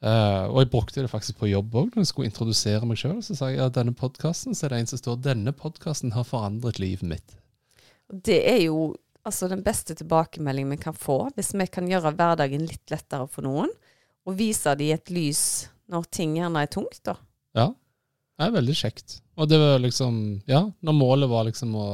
Uh, 0.00 0.48
og 0.48 0.62
jeg 0.62 0.70
brukte 0.72 1.02
det 1.04 1.10
faktisk 1.12 1.42
på 1.42 1.50
jobb 1.50 1.74
òg, 1.76 1.90
når 1.92 2.06
jeg 2.06 2.08
skulle 2.08 2.30
introdusere 2.30 2.86
meg 2.88 3.00
sjøl. 3.00 3.18
Så 3.24 3.36
sa 3.36 3.50
jeg 3.52 3.60
at 3.66 3.76
denne 3.76 3.92
podkasten, 3.96 4.56
er 4.56 4.72
det 4.72 4.78
en 4.80 4.90
som 4.94 5.00
står 5.00 5.20
'Denne 5.20 5.52
podkasten 5.52 6.14
har 6.16 6.24
forandret 6.24 6.80
livet 6.80 7.04
mitt'. 7.04 7.36
Det 8.10 8.40
er 8.48 8.62
jo 8.64 8.94
altså 9.28 9.48
den 9.50 9.62
beste 9.62 9.94
tilbakemeldingen 9.94 10.72
vi 10.78 10.80
kan 10.80 10.96
få, 10.96 11.28
hvis 11.36 11.52
vi 11.54 11.66
kan 11.68 11.88
gjøre 11.88 12.14
hverdagen 12.16 12.64
litt 12.66 12.90
lettere 12.90 13.28
for 13.28 13.44
noen, 13.44 13.68
og 14.24 14.38
vise 14.38 14.72
dem 14.78 14.94
et 14.96 15.12
lys 15.12 15.68
når 15.90 16.08
ting 16.14 16.36
gjerne 16.38 16.62
er 16.64 16.70
tungt, 16.72 17.02
da. 17.04 17.16
Ja, 17.56 17.68
det 18.38 18.46
er 18.46 18.56
veldig 18.56 18.76
kjekt. 18.78 19.20
Og 19.36 19.48
det 19.50 19.58
var 19.60 19.80
liksom 19.82 20.40
Ja, 20.48 20.64
når 20.80 20.96
målet 20.96 21.28
var 21.28 21.44
liksom 21.48 21.74
å, 21.76 21.88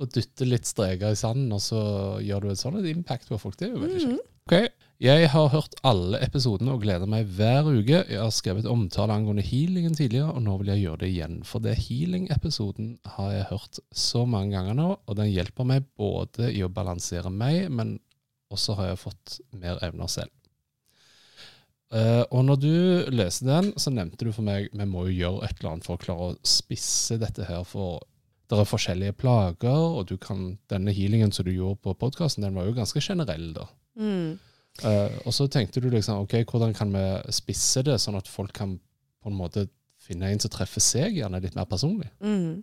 å 0.00 0.06
dytte 0.10 0.48
litt 0.48 0.66
streker 0.66 1.14
i 1.14 1.18
sanden, 1.18 1.52
og 1.52 1.62
så 1.62 1.80
gjør 2.24 2.46
du 2.46 2.50
et 2.50 2.62
sånt 2.62 2.86
impact 2.90 3.30
på 3.30 3.38
folk, 3.38 3.58
det 3.58 3.68
er 3.68 3.74
jo 3.76 3.84
veldig 3.84 4.00
mm. 4.00 4.06
kjekt. 4.08 4.30
Ok, 4.50 4.79
jeg 5.00 5.30
har 5.32 5.46
hørt 5.48 5.78
alle 5.86 6.18
episodene 6.20 6.74
og 6.74 6.82
gleder 6.82 7.08
meg 7.08 7.28
hver 7.38 7.64
uke. 7.64 8.02
Jeg 8.04 8.20
har 8.20 8.32
skrevet 8.36 8.66
omtale 8.68 9.14
angående 9.16 9.44
healingen 9.46 9.94
tidligere, 9.96 10.34
og 10.34 10.42
nå 10.44 10.58
vil 10.60 10.74
jeg 10.74 10.82
gjøre 10.82 11.00
det 11.00 11.08
igjen. 11.08 11.38
For 11.48 11.64
det 11.64 11.78
healing-episoden 11.86 12.90
har 13.14 13.30
jeg 13.32 13.46
hørt 13.48 13.80
så 13.96 14.26
mange 14.28 14.52
ganger 14.58 14.76
nå, 14.76 14.90
og 15.00 15.16
den 15.16 15.30
hjelper 15.32 15.68
meg 15.70 15.86
både 15.96 16.50
i 16.52 16.60
å 16.66 16.68
balansere 16.68 17.32
meg, 17.32 17.70
men 17.72 17.96
også 18.52 18.76
har 18.76 18.90
jeg 18.90 19.00
fått 19.06 19.38
mer 19.56 19.80
evner 19.86 20.10
selv. 20.12 20.34
Uh, 21.90 22.22
og 22.28 22.44
når 22.46 22.60
du 22.60 22.74
leste 23.16 23.48
den, 23.48 23.72
så 23.80 23.90
nevnte 23.90 24.28
du 24.28 24.30
for 24.36 24.46
meg 24.46 24.68
vi 24.70 24.86
må 24.86 25.08
jo 25.08 25.16
gjøre 25.16 25.48
et 25.48 25.56
eller 25.58 25.72
annet 25.72 25.88
for 25.88 25.96
å 25.96 26.02
klare 26.04 26.28
å 26.28 26.36
spisse 26.46 27.16
dette 27.18 27.48
her. 27.48 27.64
For 27.66 28.04
det 28.52 28.60
er 28.60 28.68
forskjellige 28.68 29.16
plager, 29.16 29.96
og 29.96 30.12
kan, 30.22 30.58
denne 30.70 30.92
healingen 30.94 31.32
som 31.32 31.48
du 31.48 31.54
gjorde 31.54 31.80
på 31.88 31.96
podkasten, 32.04 32.44
den 32.44 32.60
var 32.60 32.68
jo 32.68 32.76
ganske 32.76 33.00
generell, 33.00 33.48
da. 33.56 33.66
Mm. 33.96 34.38
Uh, 34.80 35.12
og 35.26 35.34
så 35.36 35.48
tenkte 35.50 35.82
du 35.82 35.90
liksom 35.92 36.22
ok, 36.22 36.38
hvordan 36.48 36.72
kan 36.76 36.92
vi 36.94 37.04
spisse 37.34 37.82
det, 37.84 37.98
sånn 38.00 38.16
at 38.20 38.30
folk 38.30 38.54
kan 38.56 38.78
på 39.20 39.28
en 39.28 39.36
måte 39.36 39.66
finne 40.00 40.30
en 40.30 40.40
som 40.40 40.52
treffer 40.52 40.82
seg, 40.82 41.18
gjerne 41.20 41.40
litt 41.42 41.56
mer 41.58 41.68
personlig. 41.68 42.08
Mm. 42.24 42.62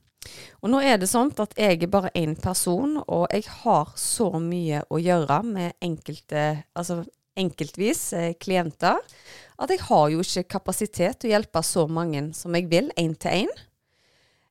Og 0.63 0.72
nå 0.72 0.82
er 0.84 0.98
det 1.00 1.10
sånn 1.12 1.30
at 1.39 1.54
jeg 1.60 1.84
er 1.86 1.91
bare 1.91 2.12
én 2.17 2.34
person, 2.39 2.98
og 3.06 3.28
jeg 3.32 3.46
har 3.62 3.93
så 4.00 4.32
mye 4.41 4.82
å 4.89 5.00
gjøre 5.00 5.39
med 5.46 5.78
enkelte, 5.84 6.63
altså 6.78 7.04
enkeltvis 7.38 8.02
eh, 8.17 8.34
klienter, 8.41 8.98
at 9.58 9.72
jeg 9.74 9.84
har 9.86 10.10
jo 10.13 10.24
ikke 10.24 10.48
kapasitet 10.58 11.22
til 11.22 11.32
å 11.32 11.36
hjelpe 11.36 11.63
så 11.65 11.86
mange 11.89 12.32
som 12.38 12.56
jeg 12.58 12.67
vil, 12.72 12.89
én 12.98 13.13
til 13.17 13.46
én. 13.46 13.54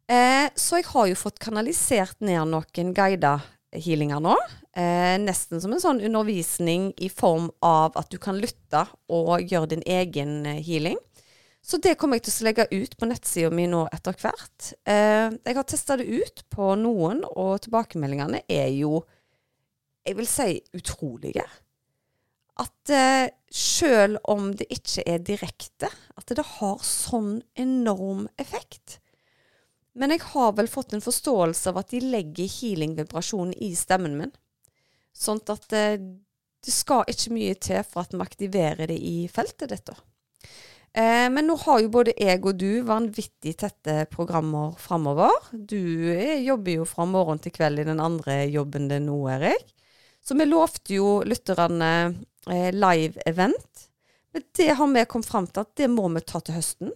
Eh, 0.07 0.47
så 0.55 0.81
jeg 0.81 0.89
har 0.93 1.11
jo 1.11 1.19
fått 1.19 1.43
kanalisert 1.43 2.21
ned 2.23 2.53
noen 2.53 2.95
guida 2.95 3.41
healinger 3.75 4.23
nå. 4.23 4.37
Eh, 4.77 5.17
nesten 5.23 5.61
som 5.63 5.73
en 5.73 5.81
sånn 5.81 6.03
undervisning 6.05 6.91
i 7.01 7.09
form 7.09 7.49
av 7.65 7.95
at 7.97 8.11
du 8.13 8.19
kan 8.21 8.37
lytte 8.37 8.83
og 9.09 9.41
gjøre 9.41 9.71
din 9.73 9.85
egen 9.89 10.43
eh, 10.45 10.61
healing. 10.61 10.99
Så 11.65 11.81
det 11.83 11.97
kommer 11.99 12.21
jeg 12.21 12.27
til 12.29 12.35
å 12.35 12.47
legge 12.47 12.67
ut 12.71 12.93
på 13.01 13.09
nettsida 13.09 13.49
mi 13.51 13.65
nå 13.73 13.87
etter 13.89 14.19
hvert. 14.21 14.75
Eh, 14.85 15.33
jeg 15.33 15.57
har 15.57 15.65
testa 15.67 15.97
det 15.97 16.05
ut 16.07 16.45
på 16.53 16.75
noen, 16.79 17.25
og 17.25 17.65
tilbakemeldingene 17.65 18.45
er 18.53 18.69
jo, 18.77 19.01
jeg 20.07 20.21
vil 20.21 20.29
si, 20.31 20.61
utrolige. 20.77 21.49
At 22.61 22.93
eh, 22.93 23.33
sjøl 23.49 24.21
om 24.29 24.53
det 24.61 24.69
ikke 24.77 25.09
er 25.09 25.25
direkte, 25.25 25.89
at 25.89 26.37
det 26.37 26.45
har 26.61 26.85
sånn 26.85 27.41
enorm 27.59 28.29
effekt. 28.37 29.01
Men 29.97 30.13
jeg 30.13 30.29
har 30.35 30.53
vel 30.61 30.69
fått 30.69 30.93
en 30.93 31.05
forståelse 31.05 31.73
av 31.73 31.81
at 31.81 31.97
de 31.97 32.05
legger 32.05 32.59
healing-vibrasjonen 32.61 33.57
i 33.65 33.73
stemmen 33.75 34.21
min. 34.21 34.37
Sånn 35.17 35.41
at 35.53 35.73
eh, 35.73 35.97
det 36.67 36.75
skal 36.75 37.07
ikke 37.09 37.35
mye 37.37 37.57
til 37.63 37.85
for 37.87 38.05
at 38.05 38.15
vi 38.15 38.23
aktiverer 38.25 38.91
det 38.91 38.99
i 38.99 39.29
feltet 39.33 39.73
ditt. 39.73 39.93
Eh, 40.97 41.27
men 41.33 41.47
nå 41.49 41.57
har 41.63 41.83
jo 41.83 41.93
både 41.93 42.15
jeg 42.17 42.41
og 42.43 42.57
du 42.59 42.83
vanvittig 42.89 43.55
tette 43.61 44.07
programmer 44.13 44.75
framover. 44.81 45.33
Du 45.53 45.79
eh, 46.13 46.43
jobber 46.47 46.81
jo 46.81 46.87
fra 46.89 47.07
morgen 47.09 47.41
til 47.43 47.55
kveld 47.55 47.83
i 47.83 47.89
den 47.89 48.03
andre 48.03 48.43
jobben 48.49 48.89
din 48.93 49.09
nå, 49.11 49.19
Erik. 49.37 49.73
Så 50.27 50.35
vi 50.35 50.49
lovte 50.49 50.97
jo 50.97 51.21
lytterne 51.23 51.91
eh, 52.51 52.73
live 52.75 53.23
event. 53.29 53.87
Men 54.35 54.49
det 54.59 54.73
har 54.79 54.91
vi 54.93 55.05
kommet 55.09 55.31
fram 55.31 55.47
til 55.47 55.63
at 55.63 55.77
det 55.79 55.91
må 55.93 56.09
vi 56.17 56.25
ta 56.27 56.41
til 56.43 56.59
høsten. 56.59 56.91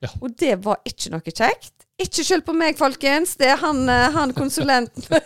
Ja. 0.00 0.14
Og 0.22 0.32
det 0.40 0.56
var 0.64 0.80
ikke 0.88 1.12
noe 1.12 1.34
kjekt. 1.34 1.79
Ikke 2.00 2.24
skyld 2.24 2.46
på 2.46 2.54
meg, 2.56 2.78
folkens. 2.80 3.34
Det 3.36 3.50
er 3.52 3.58
han, 3.60 3.82
eh, 3.88 4.08
han 4.14 4.32
konsulenten. 4.32 5.20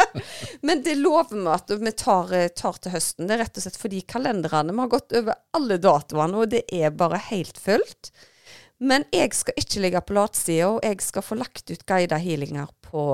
Men 0.66 0.84
det 0.86 0.94
lover 1.00 1.34
vi 1.34 1.46
at 1.50 1.72
vi 1.74 1.92
tar, 1.92 2.32
eh, 2.36 2.48
tar, 2.54 2.78
til 2.78 2.94
høsten. 2.94 3.26
Det 3.26 3.34
er 3.34 3.42
rett 3.44 3.58
og 3.58 3.64
slett 3.64 3.78
fordi 3.80 4.02
kalenderne 4.06 4.72
Vi 4.72 4.84
har 4.84 4.92
gått 4.92 5.16
over 5.18 5.40
alle 5.58 5.80
datoene, 5.82 6.38
og 6.38 6.52
det 6.52 6.62
er 6.70 6.94
bare 6.94 7.18
helt 7.30 7.58
fullt. 7.58 8.12
Men 8.78 9.04
jeg 9.12 9.34
skal 9.36 9.58
ikke 9.60 9.82
ligge 9.84 10.00
på 10.06 10.16
latsida, 10.16 10.70
og 10.70 10.84
jeg 10.86 11.02
skal 11.04 11.26
få 11.26 11.36
lagt 11.40 11.68
ut 11.68 11.84
guida 11.84 12.16
healinger 12.16 12.70
på, 12.86 13.04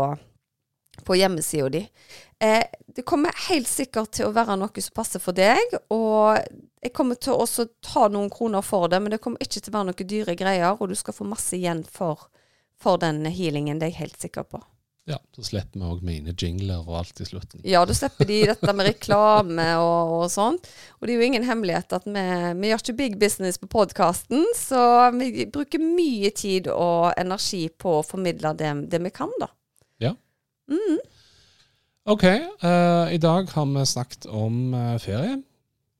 på 1.02 1.16
hjemmesida 1.18 1.72
di. 1.72 1.82
Eh, 2.38 2.62
det 2.86 3.02
kommer 3.08 3.34
helt 3.48 3.68
sikkert 3.68 4.12
til 4.14 4.28
å 4.28 4.34
være 4.36 4.58
noe 4.60 4.84
som 4.84 4.94
passer 4.94 5.22
for 5.24 5.34
deg, 5.36 5.74
og 5.90 6.36
jeg 6.84 6.92
kommer 6.94 7.16
til 7.18 7.34
å 7.34 7.48
ta 7.82 8.06
noen 8.12 8.28
kroner 8.30 8.62
for 8.62 8.92
det, 8.92 9.00
men 9.00 9.14
det 9.14 9.22
kommer 9.24 9.42
ikke 9.42 9.58
til 9.58 9.72
å 9.72 9.78
være 9.78 9.90
noen 9.90 10.10
dyre 10.12 10.36
greier, 10.38 10.76
og 10.76 10.92
du 10.92 10.94
skal 10.98 11.16
få 11.16 11.26
masse 11.26 11.56
igjen 11.56 11.82
for, 11.88 12.28
for 12.82 13.00
den 13.00 13.24
healingen, 13.26 13.80
det 13.80 13.88
er 13.88 13.94
jeg 13.94 14.02
helt 14.06 14.26
sikker 14.26 14.48
på. 14.48 14.62
Ja, 15.06 15.20
så 15.36 15.44
slipper 15.46 15.78
vi 15.78 15.86
òg 15.86 16.00
mine 16.02 16.32
jingler 16.34 16.80
og 16.82 16.96
alt 16.98 17.20
i 17.22 17.24
slutten. 17.28 17.60
Ja, 17.62 17.84
da 17.86 17.94
slipper 17.94 18.26
de 18.26 18.40
dette 18.50 18.72
med 18.74 18.88
reklame 18.88 19.66
og, 19.78 20.14
og 20.16 20.24
sånt. 20.34 20.66
Og 20.98 21.06
det 21.06 21.14
er 21.14 21.20
jo 21.20 21.28
ingen 21.28 21.46
hemmelighet 21.46 21.94
at 21.94 22.08
vi, 22.10 22.24
vi 22.58 22.72
gjør 22.72 22.82
ikke 22.82 22.96
big 22.98 23.14
business 23.20 23.60
på 23.62 23.68
podkasten, 23.70 24.42
så 24.58 24.80
vi 25.14 25.46
bruker 25.46 25.78
mye 25.78 26.32
tid 26.34 26.66
og 26.74 27.12
energi 27.14 27.68
på 27.70 28.00
å 28.00 28.06
formidle 28.06 28.50
det, 28.58 28.72
det 28.90 29.00
vi 29.04 29.12
kan, 29.14 29.30
da. 29.38 29.52
Ja. 30.02 30.10
Mm. 30.74 30.98
OK. 32.10 32.26
Uh, 32.66 33.06
I 33.14 33.22
dag 33.22 33.54
har 33.54 33.70
vi 33.76 33.86
snakket 33.86 34.26
om 34.26 34.74
uh, 34.74 34.96
ferie. 34.98 35.38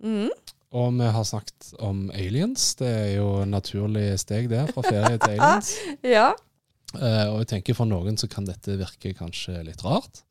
Mm. 0.03 0.35
Og 0.75 0.99
vi 0.99 1.13
har 1.15 1.31
snakket 1.31 1.71
om 1.79 2.09
aliens. 2.11 2.73
Det 2.83 2.91
er 2.91 3.13
jo 3.21 3.31
naturlig 3.47 4.17
steg 4.19 4.51
det, 4.51 4.67
fra 4.75 4.83
ferie 4.83 5.15
til 5.15 5.39
aliens. 5.39 5.73
ja. 6.17 6.33
Uh, 6.95 7.33
og 7.33 7.41
jeg 7.43 7.51
tenker 7.51 7.77
for 7.77 7.89
noen 7.89 8.19
så 8.21 8.29
kan 8.31 8.47
dette 8.47 8.79
virke 8.79 9.15
kanskje 9.19 9.59
litt 9.67 9.83
rart. 9.85 10.23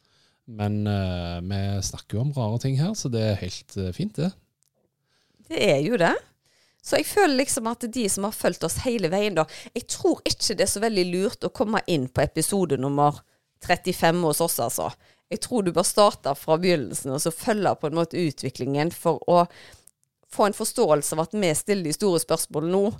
Men 0.45 0.83
uh, 0.87 1.41
vi 1.41 1.61
snakker 1.83 2.17
jo 2.17 2.23
om 2.23 2.33
rare 2.35 2.61
ting 2.63 2.77
her, 2.79 2.93
så 2.97 3.09
det 3.11 3.23
er 3.23 3.41
helt 3.41 3.75
uh, 3.81 3.91
fint, 3.95 4.15
det. 4.17 4.31
Det 5.49 5.61
er 5.61 5.81
jo 5.85 5.97
det. 5.99 6.13
Så 6.85 6.99
jeg 6.99 7.07
føler 7.09 7.39
liksom 7.39 7.67
at 7.69 7.87
de 7.91 8.05
som 8.09 8.27
har 8.27 8.35
fulgt 8.35 8.65
oss 8.65 8.83
hele 8.83 9.09
veien, 9.09 9.33
da 9.37 9.47
Jeg 9.73 9.87
tror 9.89 10.21
ikke 10.21 10.53
det 10.53 10.67
er 10.67 10.69
så 10.69 10.83
veldig 10.83 11.05
lurt 11.09 11.47
å 11.47 11.53
komme 11.53 11.81
inn 11.89 12.05
på 12.13 12.21
episode 12.21 12.77
nummer 12.77 13.23
35 13.65 14.21
hos 14.21 14.41
oss, 14.45 14.59
altså. 14.61 14.91
Jeg 15.31 15.41
tror 15.41 15.65
du 15.65 15.71
bør 15.73 15.87
starte 15.87 16.35
fra 16.37 16.59
begynnelsen 16.61 17.15
og 17.15 17.23
så 17.23 17.33
følge 17.33 17.73
på 17.81 17.89
en 17.89 17.97
måte 17.97 18.21
utviklingen 18.21 18.93
for 18.93 19.23
å 19.25 19.47
få 20.29 20.45
en 20.45 20.57
forståelse 20.57 21.15
av 21.15 21.23
at 21.25 21.33
vi 21.33 21.49
stiller 21.57 21.87
de 21.87 21.95
store 21.95 22.21
spørsmålene 22.21 22.75
nå 22.75 22.91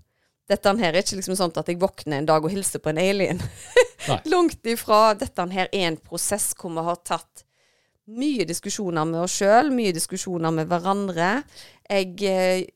dette 0.49 0.73
her 0.77 0.93
er 0.93 1.01
ikke 1.01 1.17
liksom 1.17 1.38
sånn 1.39 1.55
at 1.58 1.69
jeg 1.71 1.81
våkner 1.81 2.19
en 2.19 2.27
dag 2.29 2.45
og 2.45 2.53
hilser 2.53 2.81
på 2.84 2.91
en 2.91 3.01
alien. 3.01 3.41
Langt 4.34 4.67
ifra. 4.69 5.15
Dette 5.17 5.47
her 5.49 5.69
er 5.71 5.89
en 5.89 5.97
prosess 5.97 6.51
hvor 6.60 6.73
vi 6.75 6.84
har 6.86 7.01
tatt 7.08 7.45
mye 8.05 8.45
diskusjoner 8.45 9.08
med 9.10 9.23
oss 9.23 9.39
sjøl, 9.39 9.71
mye 9.73 9.95
diskusjoner 9.95 10.53
med 10.53 10.69
hverandre. 10.69 11.29
Jeg 11.89 12.13
eh, 12.29 12.67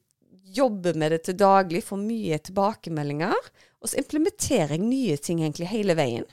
jobber 0.56 0.98
med 0.98 1.14
det 1.14 1.22
til 1.28 1.38
daglig, 1.38 1.84
får 1.86 2.02
mye 2.02 2.40
tilbakemeldinger. 2.50 3.52
Og 3.80 3.92
så 3.92 4.02
implementerer 4.02 4.76
jeg 4.76 4.84
nye 4.88 5.20
ting 5.22 5.44
egentlig 5.44 5.70
hele 5.70 5.96
veien. 5.96 6.26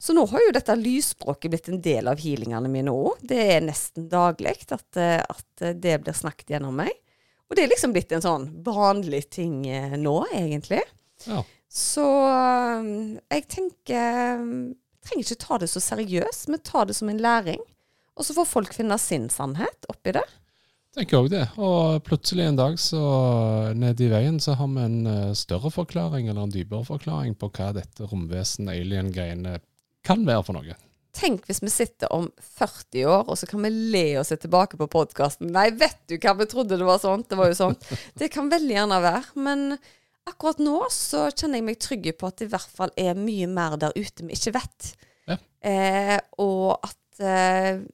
Så 0.00 0.14
nå 0.16 0.22
har 0.30 0.46
jo 0.46 0.54
dette 0.54 0.78
lysspråket 0.78 1.52
blitt 1.52 1.66
en 1.68 1.82
del 1.84 2.08
av 2.08 2.22
healingene 2.22 2.70
mine 2.72 2.94
òg. 2.94 3.18
Det 3.28 3.42
er 3.58 3.66
nesten 3.66 4.06
daglig 4.08 4.54
at, 4.70 4.88
eh, 4.96 5.18
at 5.20 5.66
det 5.82 5.98
blir 6.04 6.16
snakket 6.16 6.54
gjennom 6.54 6.78
meg. 6.84 6.94
Og 7.48 7.56
det 7.56 7.64
er 7.64 7.72
liksom 7.72 7.94
blitt 7.94 8.12
en 8.12 8.24
sånn 8.24 8.48
vanlig 8.64 9.24
ting 9.32 9.62
eh, 9.68 9.96
nå, 9.96 10.16
egentlig. 10.36 10.82
Ja. 11.26 11.42
Så 11.68 12.04
eh, 12.28 12.90
jeg 13.34 13.46
tenker 13.52 13.94
Jeg 13.96 15.08
trenger 15.08 15.24
ikke 15.24 15.44
ta 15.46 15.58
det 15.62 15.70
så 15.72 15.80
seriøst, 15.80 16.48
men 16.52 16.64
ta 16.64 16.84
det 16.88 16.96
som 16.98 17.08
en 17.08 17.22
læring. 17.24 17.62
Og 18.18 18.26
så 18.26 18.34
får 18.36 18.50
folk 18.50 18.74
finne 18.76 18.98
sin 19.00 19.28
sannhet 19.32 19.88
oppi 19.88 20.12
det. 20.18 20.26
Tenker 20.96 21.20
òg 21.20 21.28
det. 21.32 21.44
Og 21.62 22.02
plutselig 22.04 22.48
en 22.48 22.58
dag 22.58 22.76
så 22.82 23.00
nede 23.76 24.04
i 24.04 24.10
veien 24.10 24.40
så 24.42 24.56
har 24.58 24.68
vi 24.72 24.84
en 24.84 25.00
eh, 25.06 25.36
større 25.38 25.70
forklaring, 25.72 26.28
eller 26.28 26.44
en 26.44 26.52
dypere 26.52 26.84
forklaring 26.88 27.38
på 27.38 27.50
hva 27.54 27.70
dette 27.76 28.08
romvesen, 28.10 28.68
alien-greiene 28.72 29.58
kan 30.06 30.24
være 30.26 30.44
for 30.46 30.58
noe. 30.58 30.76
Tenk 31.16 31.46
hvis 31.48 31.62
vi 31.64 31.70
sitter 31.72 32.10
om 32.12 32.28
40 32.58 33.06
år, 33.08 33.24
og 33.26 33.38
så 33.40 33.48
kan 33.48 33.62
vi 33.64 33.70
le 33.94 34.04
oss 34.20 34.32
tilbake 34.32 34.78
på 34.78 34.88
podkasten. 34.92 35.50
Nei, 35.54 35.70
vet 35.78 35.98
du 36.10 36.18
hva, 36.18 36.34
vi 36.38 36.46
trodde 36.50 36.78
det 36.78 36.86
var 36.86 37.00
sånt. 37.02 37.28
Det 37.30 37.38
var 37.38 37.50
jo 37.50 37.58
sånt. 37.58 37.88
Det 38.18 38.30
kan 38.32 38.50
veldig 38.52 38.76
gjerne 38.76 39.00
være. 39.02 39.22
Men 39.40 39.64
akkurat 40.28 40.60
nå 40.62 40.78
så 40.92 41.26
kjenner 41.32 41.60
jeg 41.60 41.68
meg 41.68 41.82
trygg 41.82 42.08
på 42.20 42.28
at 42.28 42.40
det 42.40 42.48
i 42.48 42.52
hvert 42.52 42.74
fall 42.80 42.92
er 43.00 43.18
mye 43.18 43.48
mer 43.50 43.78
der 43.80 43.96
ute 43.96 44.26
vi 44.26 44.36
ikke 44.36 44.56
vet. 44.58 44.90
Ja. 45.28 45.38
Eh, 45.72 46.16
og 46.44 46.76
at 46.86 47.22
eh, 47.24 47.84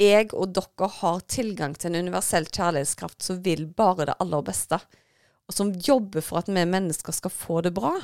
jeg 0.00 0.32
og 0.32 0.54
dere 0.56 0.88
har 1.00 1.22
tilgang 1.30 1.76
til 1.76 1.92
en 1.92 2.06
universell 2.06 2.48
kjærlighetskraft 2.48 3.24
som 3.24 3.40
vil 3.44 3.66
bare 3.66 4.08
det 4.10 4.18
aller 4.22 4.44
beste. 4.46 4.78
Og 5.48 5.56
som 5.56 5.72
jobber 5.74 6.24
for 6.24 6.42
at 6.42 6.50
vi 6.50 6.64
mennesker 6.64 7.14
skal 7.16 7.34
få 7.34 7.60
det 7.66 7.74
bra. 7.76 7.96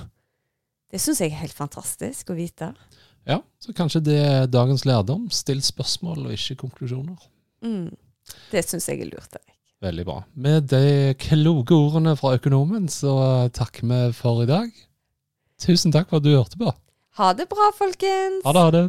Det 0.88 1.00
syns 1.00 1.20
jeg 1.20 1.32
er 1.32 1.42
helt 1.42 1.56
fantastisk 1.56 2.32
å 2.32 2.38
vite. 2.38 2.72
Ja, 3.28 3.42
så 3.60 3.74
kanskje 3.76 4.00
det 4.06 4.18
er 4.24 4.48
dagens 4.50 4.86
lærdom. 4.88 5.28
Still 5.34 5.60
spørsmål 5.64 6.26
og 6.26 6.34
ikke 6.36 6.56
konklusjoner. 6.64 7.18
Mm. 7.64 7.90
Det 8.52 8.64
syns 8.64 8.88
jeg 8.88 9.04
er 9.04 9.10
lurt. 9.12 9.36
Erik. 9.36 9.54
Veldig 9.84 10.04
bra. 10.08 10.22
Med 10.34 10.70
de 10.72 11.14
kloke 11.20 11.76
ordene 11.76 12.16
fra 12.18 12.34
økonomen 12.38 12.88
så 12.90 13.12
takker 13.54 13.86
vi 13.86 14.00
for 14.16 14.42
i 14.42 14.48
dag. 14.50 14.72
Tusen 15.62 15.94
takk 15.94 16.10
for 16.10 16.18
at 16.18 16.26
du 16.26 16.32
hørte 16.34 16.58
på. 16.58 16.72
Ha 17.18 17.32
det 17.38 17.48
bra, 17.50 17.70
folkens. 17.76 18.42
Ha 18.46 18.54
det, 18.54 18.64
ha 18.64 18.70
det. 18.74 18.88